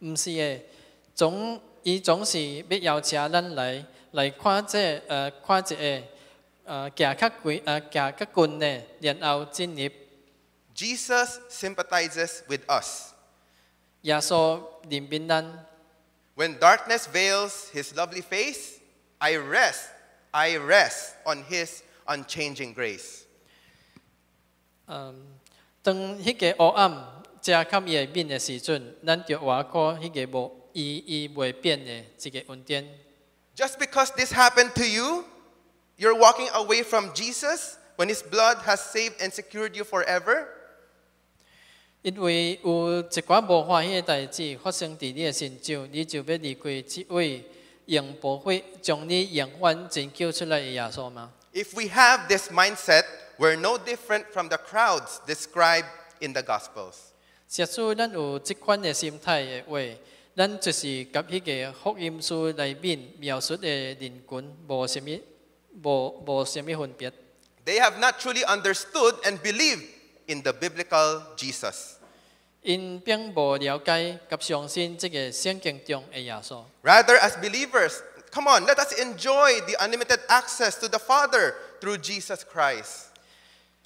[0.00, 0.60] 毋是的，
[1.14, 5.76] 总伊总是要邀请咱来来看这呃看一下
[6.64, 9.90] 呃行较贵呃行较近的，然后进入
[10.74, 13.11] Jesus sympathizes with us.
[14.01, 15.65] 耶稣临面咱。
[16.35, 18.79] When darkness veils his lovely face,
[19.17, 19.85] I rest,
[20.31, 23.23] I rest on his unchanging grace.
[24.85, 25.39] 嗯，
[25.81, 32.87] 当迄个黑暗遮较伊的面的时阵，咱就活过迄个无伊伊袂变的一个恩典。
[33.55, 35.25] Just because this happened to you,
[35.97, 40.47] you're walking away from Jesus when his blood has saved and secured you forever?
[42.01, 47.43] 因为有一寡无欢喜的代志发生伫你的身上，你就要离开即位
[47.85, 51.31] 用宝血将你永远拯救出来的耶稣吗？
[51.53, 53.03] If we have this mindset,
[53.37, 55.87] were no different from the crowds described
[56.19, 56.95] in the Gospels.
[57.47, 59.97] 假使咱有即款嘅心态嘅话，
[60.35, 65.19] 咱就是甲迄个福音书内面描述嘅人群无什物
[65.81, 67.11] 无无什物分别。
[67.65, 69.83] They have not truly understood and believed
[70.27, 71.93] in the biblical Jesus.
[72.63, 76.63] 因并无了解甲相信即个圣经中嘅耶稣。
[76.83, 78.01] Rather, as believers,
[78.31, 83.05] come on, let us enjoy the unlimited access to the Father through Jesus Christ.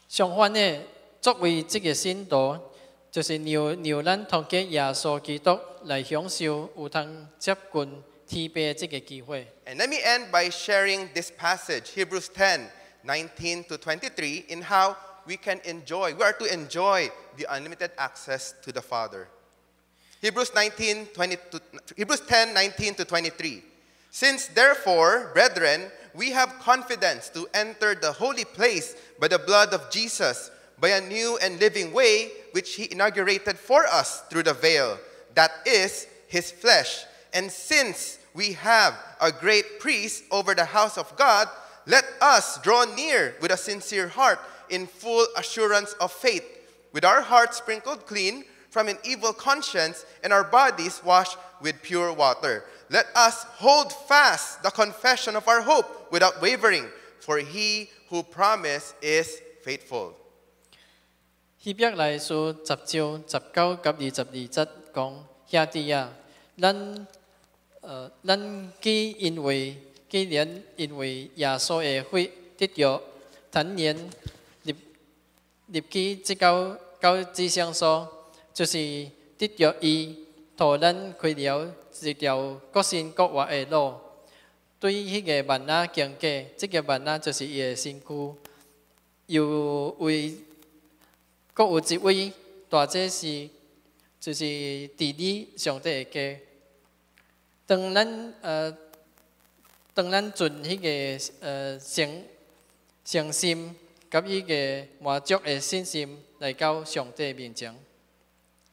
[0.07, 0.81] 相反呢，
[1.21, 2.57] 作为即个信徒，
[3.11, 6.45] 就是让让咱同嘅耶稣基督来享受
[6.75, 9.47] 有通接近天父即个机会。
[9.65, 12.69] And let me end by sharing this passage, Hebrews 10
[13.03, 14.95] 19 to 23, in how
[15.26, 19.28] we can enjoy, we are to enjoy the unlimited access to the Father.
[20.22, 21.60] Hebrews 19, 20 to,
[21.96, 23.62] Hebrews 10 19 to 23.
[24.10, 29.90] Since therefore, brethren, we have confidence to enter the holy place by the blood of
[29.90, 30.50] Jesus,
[30.80, 34.98] by a new and living way which he inaugurated for us through the veil,
[35.34, 37.04] that is his flesh.
[37.34, 41.48] And since we have a great priest over the house of God,
[41.86, 46.43] let us draw near with a sincere heart in full assurance of faith,
[46.93, 52.13] with our hearts sprinkled clean from an evil conscience and our bodies washed with pure
[52.13, 52.63] water.
[52.89, 56.87] Let us hold fast the confession of our hope without wavering,
[57.19, 60.15] for he who promised is faithful.
[61.63, 65.13] 希伯来书十章十九及二十二节讲：
[65.47, 66.11] 兄弟啊，
[66.59, 67.07] 咱
[67.81, 69.77] 呃咱既因为
[70.09, 73.01] 既然因为耶稣嘅血得着
[73.51, 73.95] 坦然
[75.66, 78.08] 入去即交交智商所，
[78.54, 78.78] 就是
[79.36, 80.16] 得着伊，
[80.56, 83.94] 予咱开了一条各生各活的路。
[84.78, 88.34] 对迄个万啊境界，即个万啊，就是伊个身躯
[89.26, 90.36] 又为
[91.52, 92.32] 各有一位
[92.68, 93.48] 大姐，是
[94.20, 94.44] 就是
[94.96, 96.40] 地理上第二家。
[97.66, 98.76] 当咱呃，
[99.94, 102.22] 当咱存迄个呃，诚
[103.04, 103.74] 诚心。
[104.09, 107.73] 甲迄个满足嘅信心来到上帝面前。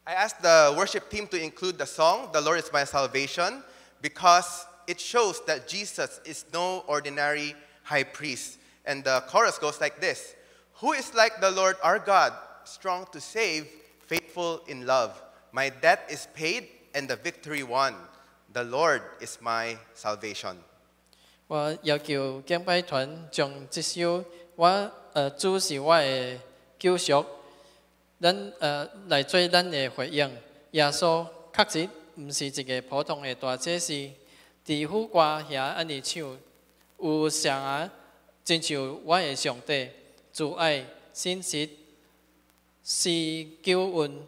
[0.05, 3.63] I asked the worship team to include the song, The Lord is My Salvation,
[4.01, 8.57] because it shows that Jesus is no ordinary high priest.
[8.85, 10.35] And the chorus goes like this
[10.81, 12.33] Who is like the Lord our God,
[12.63, 13.67] strong to save,
[14.07, 15.21] faithful in love?
[15.51, 17.93] My debt is paid and the victory won.
[18.51, 20.57] The Lord is my salvation.
[21.47, 24.23] 我要求敬拜团将这首
[24.55, 26.38] 我 呃主是我的
[26.78, 27.24] 救赎，
[28.20, 30.30] 咱呃来做咱的回应。
[30.72, 31.26] 耶稣
[31.56, 33.92] 确实毋是一个普通的大祭司，
[34.66, 36.36] 伫副歌遐安尼唱，
[36.98, 37.90] 有上啊，
[38.44, 39.88] 親像我的上帝，
[40.32, 41.70] 主爱信實
[42.84, 44.26] 是救恩，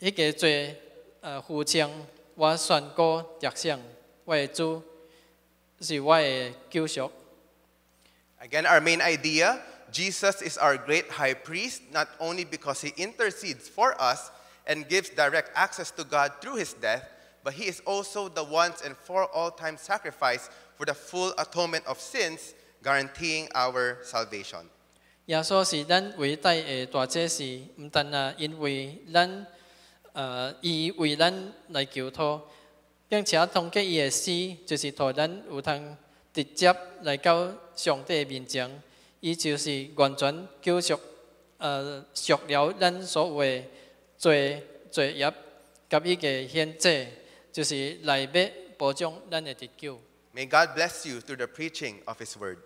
[0.00, 0.48] 迄、个做
[1.20, 1.88] 呃父親，
[2.34, 3.78] 我宣告着想，
[4.24, 4.82] 我的主。
[5.80, 7.08] 是我的救赎。
[8.40, 9.56] Again, our main idea
[9.91, 14.31] Jesus is our great high priest, not only because he intercedes for us
[14.65, 17.03] and gives direct access to God through his death,
[17.43, 21.85] but he is also the once and for all time sacrifice for the full atonement
[21.85, 24.69] of sins, guaranteeing our salvation.
[25.27, 27.43] 耶稣是咱伟大的大祭司，
[27.77, 29.47] 毋但啊，因为咱
[30.13, 32.41] 呃，伊为咱来求祷，
[33.07, 34.31] 并且通过伊的死，
[34.65, 35.97] 就是互咱有通
[36.33, 38.69] 直接来到上帝面前，
[39.20, 40.98] 伊就是完全救赎
[41.58, 43.64] 呃赎了咱所有的
[44.16, 45.32] 罪罪业，
[45.88, 47.06] 甲伊嘅限制，
[47.52, 49.98] 就是来要保障咱嘅得救。
[50.34, 52.58] May God bless you through the preaching of his word.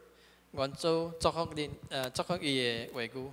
[0.52, 3.30] 愿主祝福恁呃祝福伊的話語。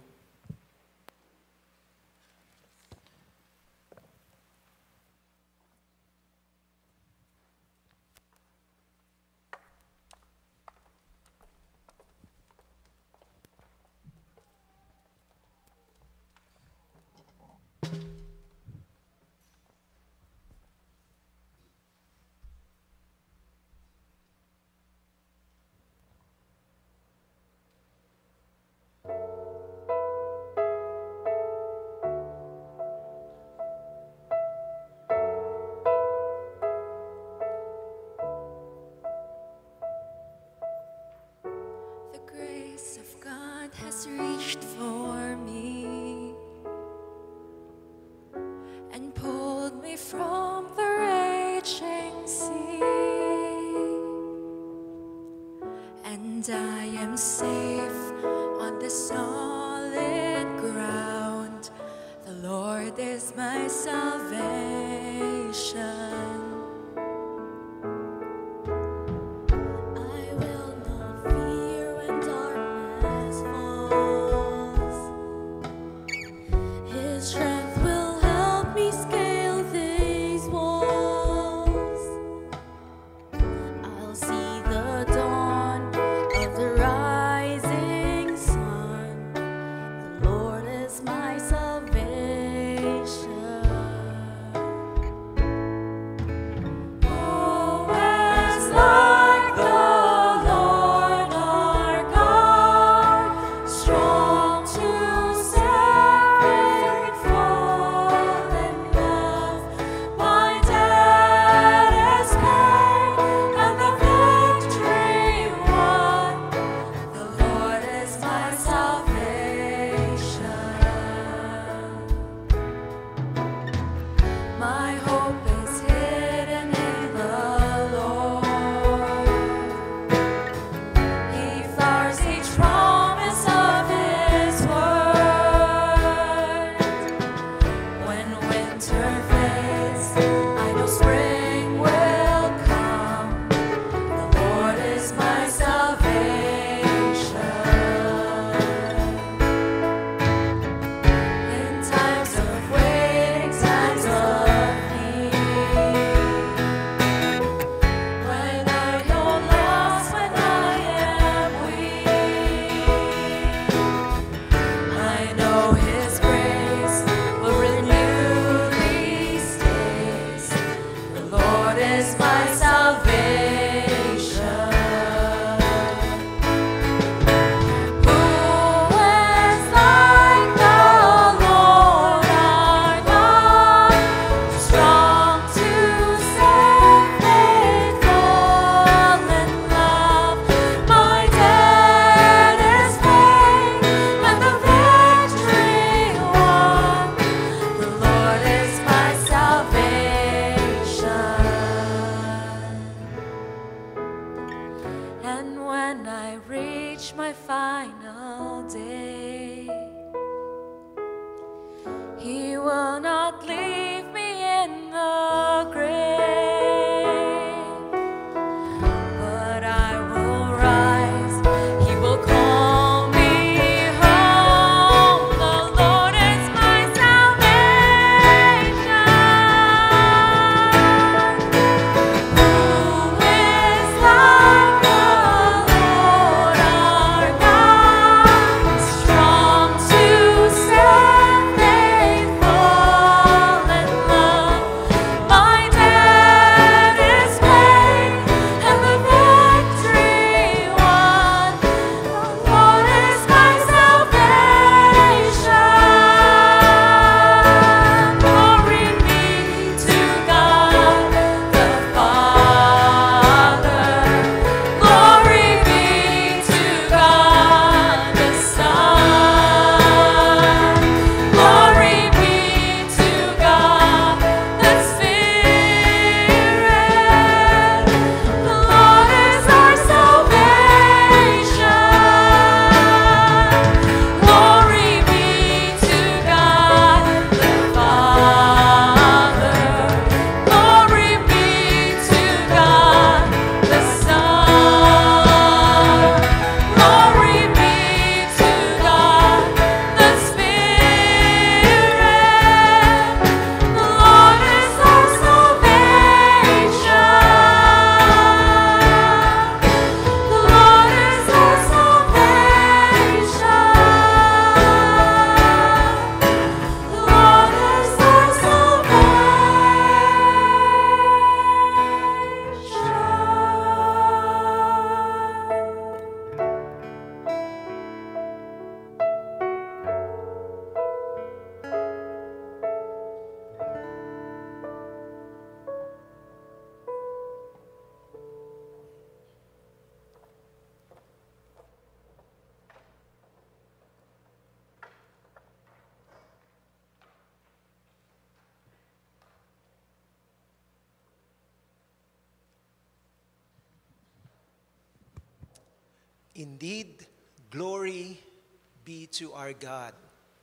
[359.50, 359.94] Our God,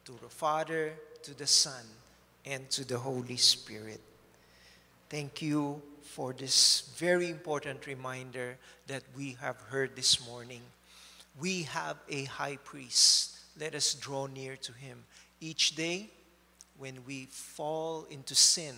[0.04, 0.92] to the Father,
[1.22, 1.84] to the Son,
[2.44, 4.00] and to the Holy Spirit.
[5.08, 8.58] Thank you for this very important reminder
[8.88, 10.62] that we have heard this morning.
[11.38, 13.38] We have a high priest.
[13.60, 15.04] Let us draw near to him.
[15.40, 16.08] Each day,
[16.76, 18.74] when we fall into sin,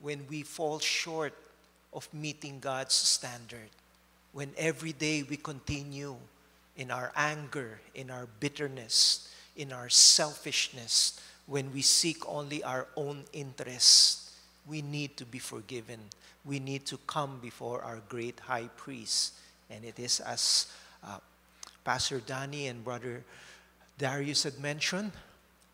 [0.00, 1.34] when we fall short
[1.92, 3.68] of meeting God's standard,
[4.32, 6.16] when every day we continue
[6.76, 13.24] in our anger, in our bitterness, in our selfishness, when we seek only our own
[13.32, 14.34] interests,
[14.66, 16.00] we need to be forgiven.
[16.44, 19.34] We need to come before our great high priest.
[19.70, 20.66] And it is as
[21.04, 21.18] uh,
[21.84, 23.24] Pastor Danny and Brother
[23.98, 25.12] Darius had mentioned,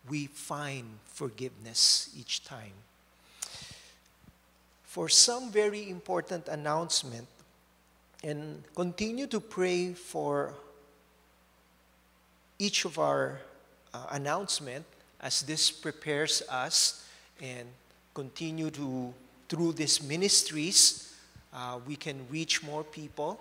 [0.09, 2.73] we find forgiveness each time.
[4.85, 7.27] For some very important announcement,
[8.23, 10.55] and continue to pray for
[12.63, 13.41] each of our
[13.93, 14.85] uh, announcement
[15.21, 17.09] as this prepares us
[17.41, 17.67] and
[18.15, 19.13] continue to
[19.49, 21.13] through these ministries
[21.53, 23.41] uh, we can reach more people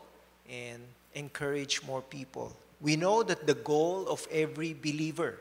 [0.49, 0.81] and
[1.14, 2.52] encourage more people.
[2.81, 5.38] We know that the goal of every believer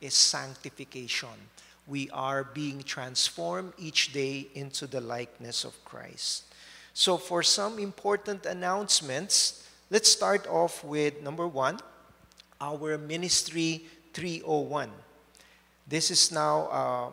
[0.00, 1.36] is sanctification.
[1.86, 6.44] We are being transformed each day into the likeness of christ.
[6.94, 11.78] So for some important announcements let's start off with number one
[12.60, 14.90] our ministry 301
[15.88, 17.10] this is now, uh,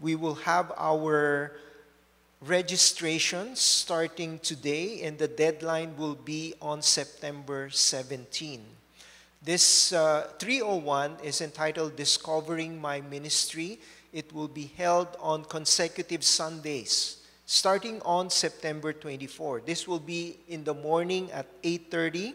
[0.00, 1.58] we will have our
[2.40, 8.62] registrations starting today, and the deadline will be on September 17.
[9.42, 13.80] This uh, 301 is entitled Discovering My Ministry.
[14.12, 19.62] It will be held on consecutive Sundays starting on September 24.
[19.66, 22.34] This will be in the morning at 8:30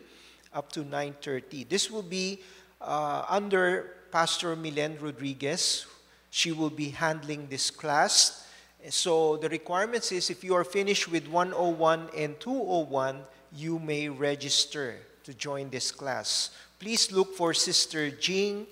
[0.53, 1.67] up to 9:30.
[1.67, 2.39] This will be
[2.81, 5.85] uh, under Pastor Milen Rodriguez.
[6.29, 8.45] She will be handling this class.
[8.89, 13.19] So the requirements is if you are finished with 101 and 201,
[13.55, 16.51] you may register to join this class.
[16.79, 18.67] Please look for Sister Jing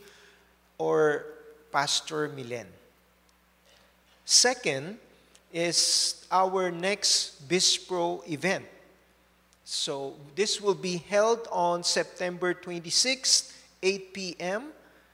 [0.78, 1.26] or
[1.72, 2.68] Pastor Milen.
[4.26, 4.98] Second
[5.52, 8.66] is our next BizPro event.
[9.66, 13.52] So this will be held on September 26th,
[13.82, 14.66] 8 p.m.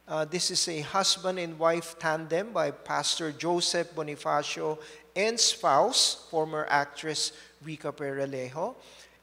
[0.06, 4.78] Uh, this is a husband and wife tandem by Pastor Joseph Bonifacio
[5.16, 7.32] and spouse, former actress
[7.64, 8.76] Rica Peralejo.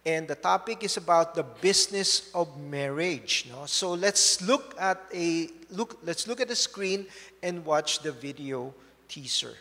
[0.06, 3.48] And the topic is about the business of marriage.
[3.50, 3.66] No?
[3.66, 5.98] So let's look at a look.
[6.04, 7.04] Let's look at the screen
[7.42, 8.72] and watch the video
[9.08, 9.52] teaser.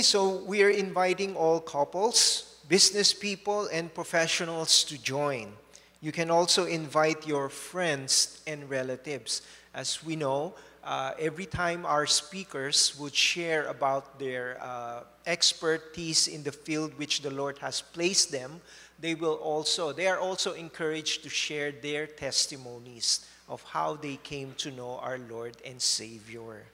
[0.00, 5.52] So we are inviting all couples, business people, and professionals to join.
[6.00, 9.42] You can also invite your friends and relatives.
[9.74, 10.54] As we know,
[10.84, 17.22] uh, every time our speakers would share about their uh, expertise in the field which
[17.22, 18.60] the Lord has placed them,
[18.98, 24.54] they will also, they are also encouraged to share their testimonies of how they came
[24.58, 26.64] to know our Lord and Savior.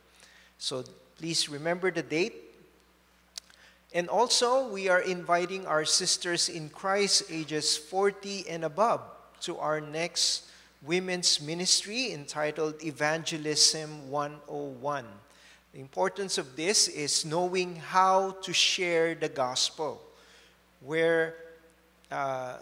[0.58, 0.84] So
[1.16, 2.47] please remember the date,
[3.94, 9.00] and also, we are inviting our sisters in Christ, ages 40 and above,
[9.42, 10.44] to our next
[10.82, 15.06] women's ministry entitled Evangelism 101.
[15.72, 20.02] The importance of this is knowing how to share the gospel,
[20.80, 21.36] where
[22.10, 22.58] uh,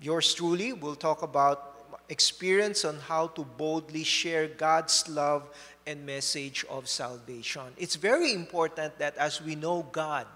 [0.00, 1.66] yours truly will talk about
[2.08, 5.48] experience on how to boldly share God's love
[5.86, 7.68] and message of salvation.
[7.76, 10.26] It's very important that as we know God,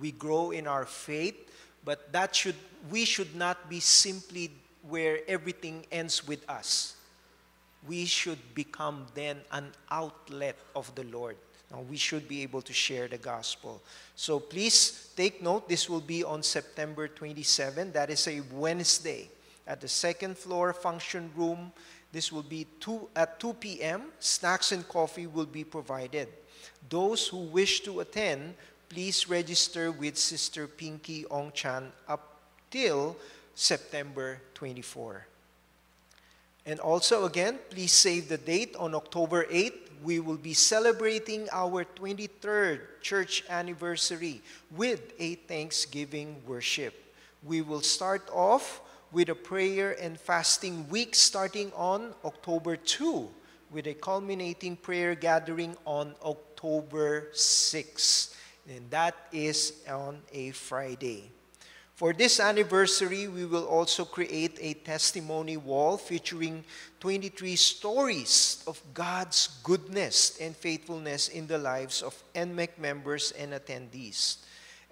[0.00, 1.36] we grow in our faith,
[1.84, 2.56] but that should
[2.90, 4.50] we should not be simply
[4.88, 6.96] where everything ends with us.
[7.86, 11.36] We should become then an outlet of the Lord.
[11.70, 13.80] Now, we should be able to share the gospel.
[14.16, 17.92] So please take note, this will be on September 27.
[17.92, 19.30] That is a Wednesday
[19.66, 21.72] at the second floor function room.
[22.12, 24.06] This will be two, at 2 p.m.
[24.18, 26.28] Snacks and coffee will be provided.
[26.88, 28.54] Those who wish to attend,
[28.90, 32.42] please register with Sister Pinky Ong Chan up
[32.72, 33.16] till
[33.54, 35.26] September 24.
[36.66, 39.78] And also, again, please save the date on October 8th.
[40.02, 44.42] We will be celebrating our 23rd church anniversary
[44.74, 47.14] with a Thanksgiving worship.
[47.44, 48.80] We will start off
[49.12, 53.28] with a prayer and fasting week starting on October 2
[53.70, 58.34] with a culminating prayer gathering on October 6.
[58.70, 61.32] And that is on a Friday.
[61.96, 66.64] For this anniversary, we will also create a testimony wall featuring
[67.00, 74.36] 23 stories of God's goodness and faithfulness in the lives of NMEC members and attendees.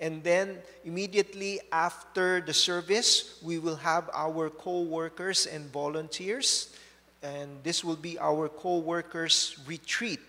[0.01, 6.75] And then immediately after the service, we will have our co-workers and volunteers.
[7.23, 10.21] And this will be our co-workers retreat.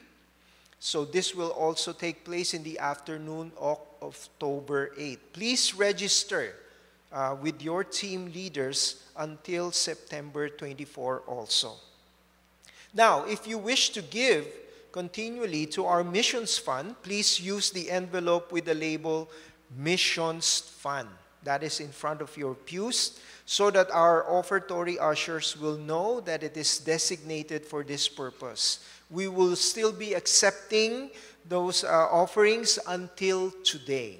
[0.79, 5.19] So this will also take place in the afternoon of October 8th.
[5.33, 6.55] Please register
[7.11, 11.73] uh, with your team leaders until September 24 also.
[12.93, 14.47] Now, if you wish to give
[14.91, 19.29] continually to our missions fund, please use the envelope with the label
[19.77, 21.09] Missions Fund.
[21.43, 26.43] That is in front of your pews so that our offertory ushers will know that
[26.43, 28.85] it is designated for this purpose.
[29.09, 31.09] We will still be accepting
[31.47, 34.19] those uh, offerings until today,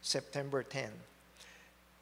[0.00, 0.88] September 10.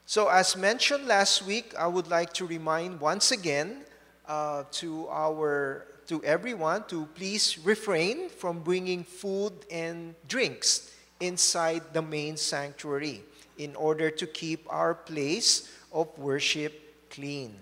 [0.06, 3.82] So, as mentioned last week, I would like to remind once again
[4.28, 12.00] uh, to our to everyone to please refrain from bringing food and drinks inside the
[12.00, 13.20] main sanctuary
[13.58, 17.54] in order to keep our place of worship clean.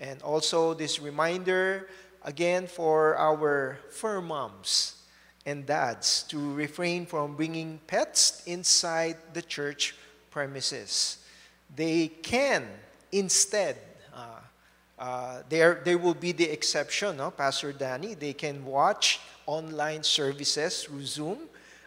[0.00, 1.88] And also this reminder
[2.22, 5.02] again for our fur moms
[5.46, 9.96] and dads to refrain from bringing pets inside the church
[10.30, 11.18] premises
[11.74, 12.66] they can
[13.12, 13.76] instead,
[14.14, 14.40] uh,
[14.98, 15.42] uh,
[15.96, 17.30] will be the exception, no?
[17.30, 21.38] Pastor Danny, they can watch online services through Zoom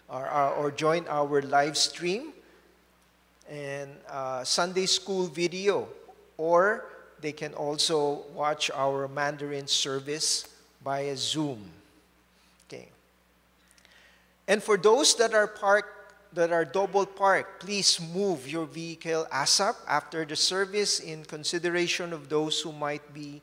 [0.08, 2.34] or, or, or join our live stream
[3.52, 5.88] and uh, Sunday school video,
[6.38, 6.86] or
[7.20, 10.48] they can also watch our Mandarin service
[10.84, 11.60] via Zoom.
[12.68, 12.88] Okay.
[14.48, 15.90] And for those that are parked
[16.34, 22.30] that are double parked, please move your vehicle ASAP after the service in consideration of
[22.30, 23.42] those who might be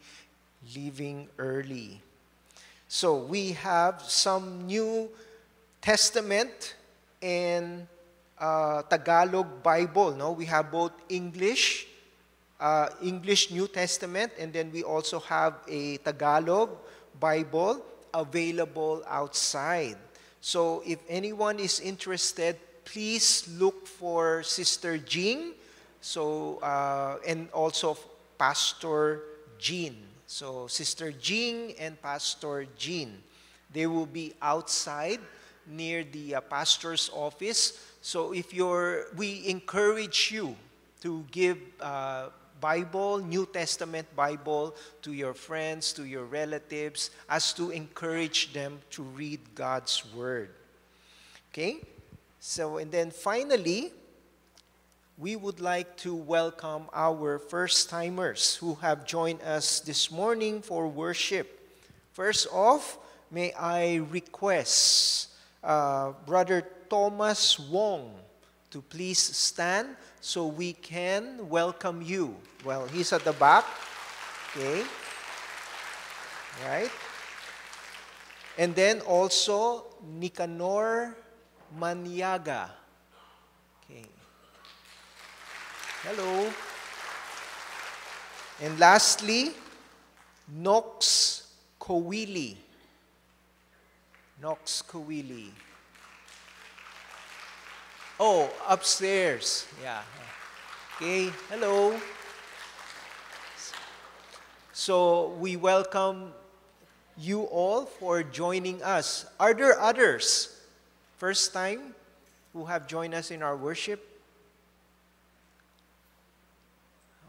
[0.74, 2.00] leaving early.
[2.88, 5.10] So we have some New
[5.82, 6.76] Testament
[7.20, 7.86] and
[8.40, 10.14] uh, Tagalog Bible.
[10.14, 11.86] No, we have both English,
[12.60, 16.70] uh, English New Testament, and then we also have a Tagalog
[17.18, 17.84] Bible
[18.14, 19.96] available outside.
[20.40, 25.54] So if anyone is interested, please look for Sister Jean,
[26.00, 27.98] so uh, and also
[28.38, 29.22] Pastor
[29.58, 29.96] Jean.
[30.26, 33.22] So Sister Jean and Pastor Jean,
[33.72, 35.20] they will be outside
[35.66, 37.87] near the uh, pastor's office.
[38.08, 40.56] So if you're, we encourage you
[41.02, 47.68] to give uh, Bible, New Testament Bible to your friends, to your relatives, as to
[47.68, 50.48] encourage them to read God's Word.
[51.52, 51.82] Okay?
[52.40, 53.92] So, and then finally,
[55.18, 60.88] we would like to welcome our first timers who have joined us this morning for
[60.88, 61.60] worship.
[62.14, 62.96] First off,
[63.30, 65.28] may I request
[65.62, 68.14] uh, Brother Thomas Wong
[68.70, 72.36] to please stand so we can welcome you.
[72.64, 73.64] Well, he's at the back.
[74.50, 74.82] Okay.
[76.66, 76.90] Right?
[78.58, 81.16] And then also Nicanor
[81.78, 82.70] Maniaga.
[83.84, 84.04] Okay.
[86.02, 86.50] Hello.
[88.60, 89.52] And lastly,
[90.48, 91.46] Knox
[91.80, 92.56] Kowili.
[94.42, 95.67] Knox Kowili.
[98.20, 99.66] Oh, upstairs.
[99.82, 100.02] Yeah.
[100.96, 101.30] Okay.
[101.48, 101.98] Hello.
[104.72, 106.32] So we welcome
[107.16, 109.26] you all for joining us.
[109.38, 110.58] Are there others?
[111.18, 111.94] first time
[112.52, 114.06] who have joined us in our worship?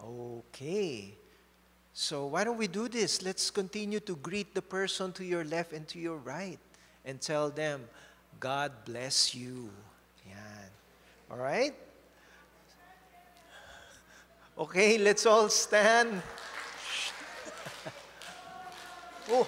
[0.02, 1.10] Okay.
[1.94, 3.22] So why don't we do this?
[3.22, 6.60] Let's continue to greet the person to your left and to your right
[7.04, 7.82] and tell them,
[8.40, 9.70] God bless you.
[11.32, 11.74] All right?
[14.58, 16.22] Okay, let's all stand.
[19.32, 19.48] Oh.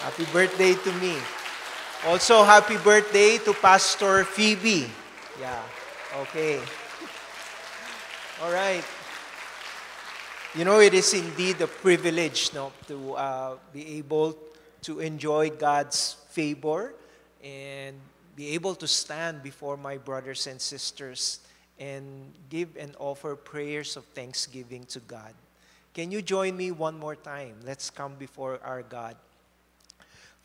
[0.00, 1.16] Happy birthday to me.
[2.06, 4.88] Also, happy birthday to Pastor Phoebe.
[5.40, 5.60] Yeah,
[6.20, 6.60] okay.
[8.40, 8.84] All right.
[10.56, 14.38] You know, it is indeed a privilege no, to uh, be able
[14.82, 16.94] to enjoy God's favor
[17.42, 17.96] and
[18.36, 21.40] be able to stand before my brothers and sisters
[21.80, 25.34] and give and offer prayers of thanksgiving to God.
[25.92, 27.56] Can you join me one more time?
[27.66, 29.16] Let's come before our God.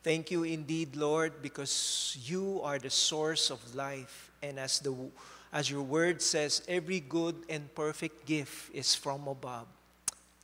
[0.01, 4.31] Thank you indeed, Lord, because you are the source of life.
[4.41, 4.95] And as, the,
[5.53, 9.67] as your word says, every good and perfect gift is from above.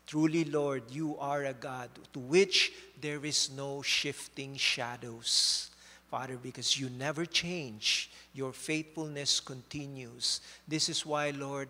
[0.07, 5.71] Truly, Lord, you are a God to which there is no shifting shadows.
[6.09, 10.41] Father, because you never change, your faithfulness continues.
[10.67, 11.69] This is why, Lord,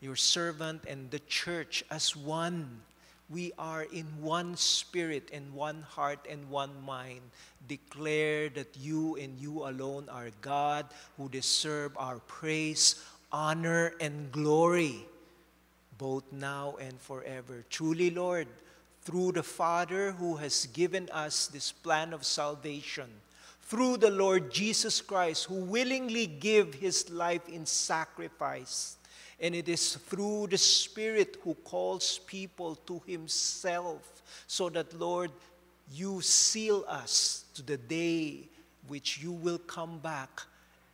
[0.00, 2.80] your servant and the church as one
[3.30, 7.22] we are in one spirit and one heart and one mind.
[7.68, 10.84] Declare that you and you alone are God
[11.16, 13.02] who deserve our praise,
[13.32, 15.06] honor, and glory,
[15.98, 17.64] both now and forever.
[17.70, 18.48] Truly, Lord,
[19.02, 23.08] through the Father who has given us this plan of salvation,
[23.62, 28.96] through the Lord Jesus Christ who willingly gave his life in sacrifice,
[29.40, 35.30] and it is through the Spirit who calls people to Himself, so that, Lord,
[35.92, 38.48] you seal us to the day
[38.86, 40.42] which you will come back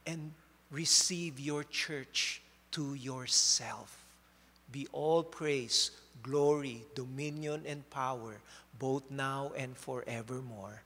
[0.06, 0.32] and
[0.70, 2.40] receive your church
[2.72, 3.99] to yourself.
[4.72, 5.90] Be all praise,
[6.22, 8.36] glory, dominion, and power,
[8.78, 10.82] both now and forevermore.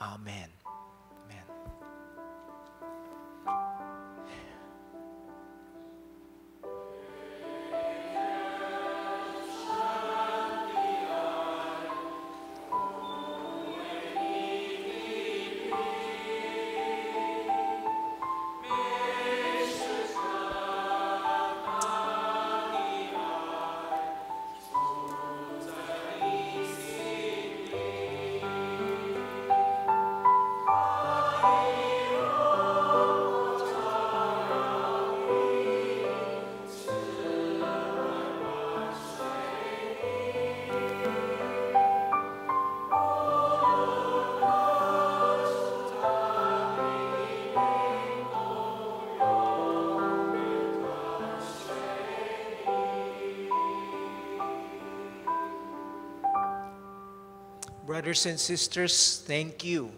[0.00, 0.55] Amen.
[58.06, 59.90] Brothers and sisters, thank you.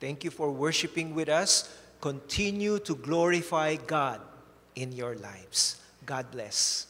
[0.00, 1.70] Thank you for worshiping with us.
[2.00, 4.20] Continue to glorify God
[4.74, 5.76] in your lives.
[6.04, 6.88] God bless.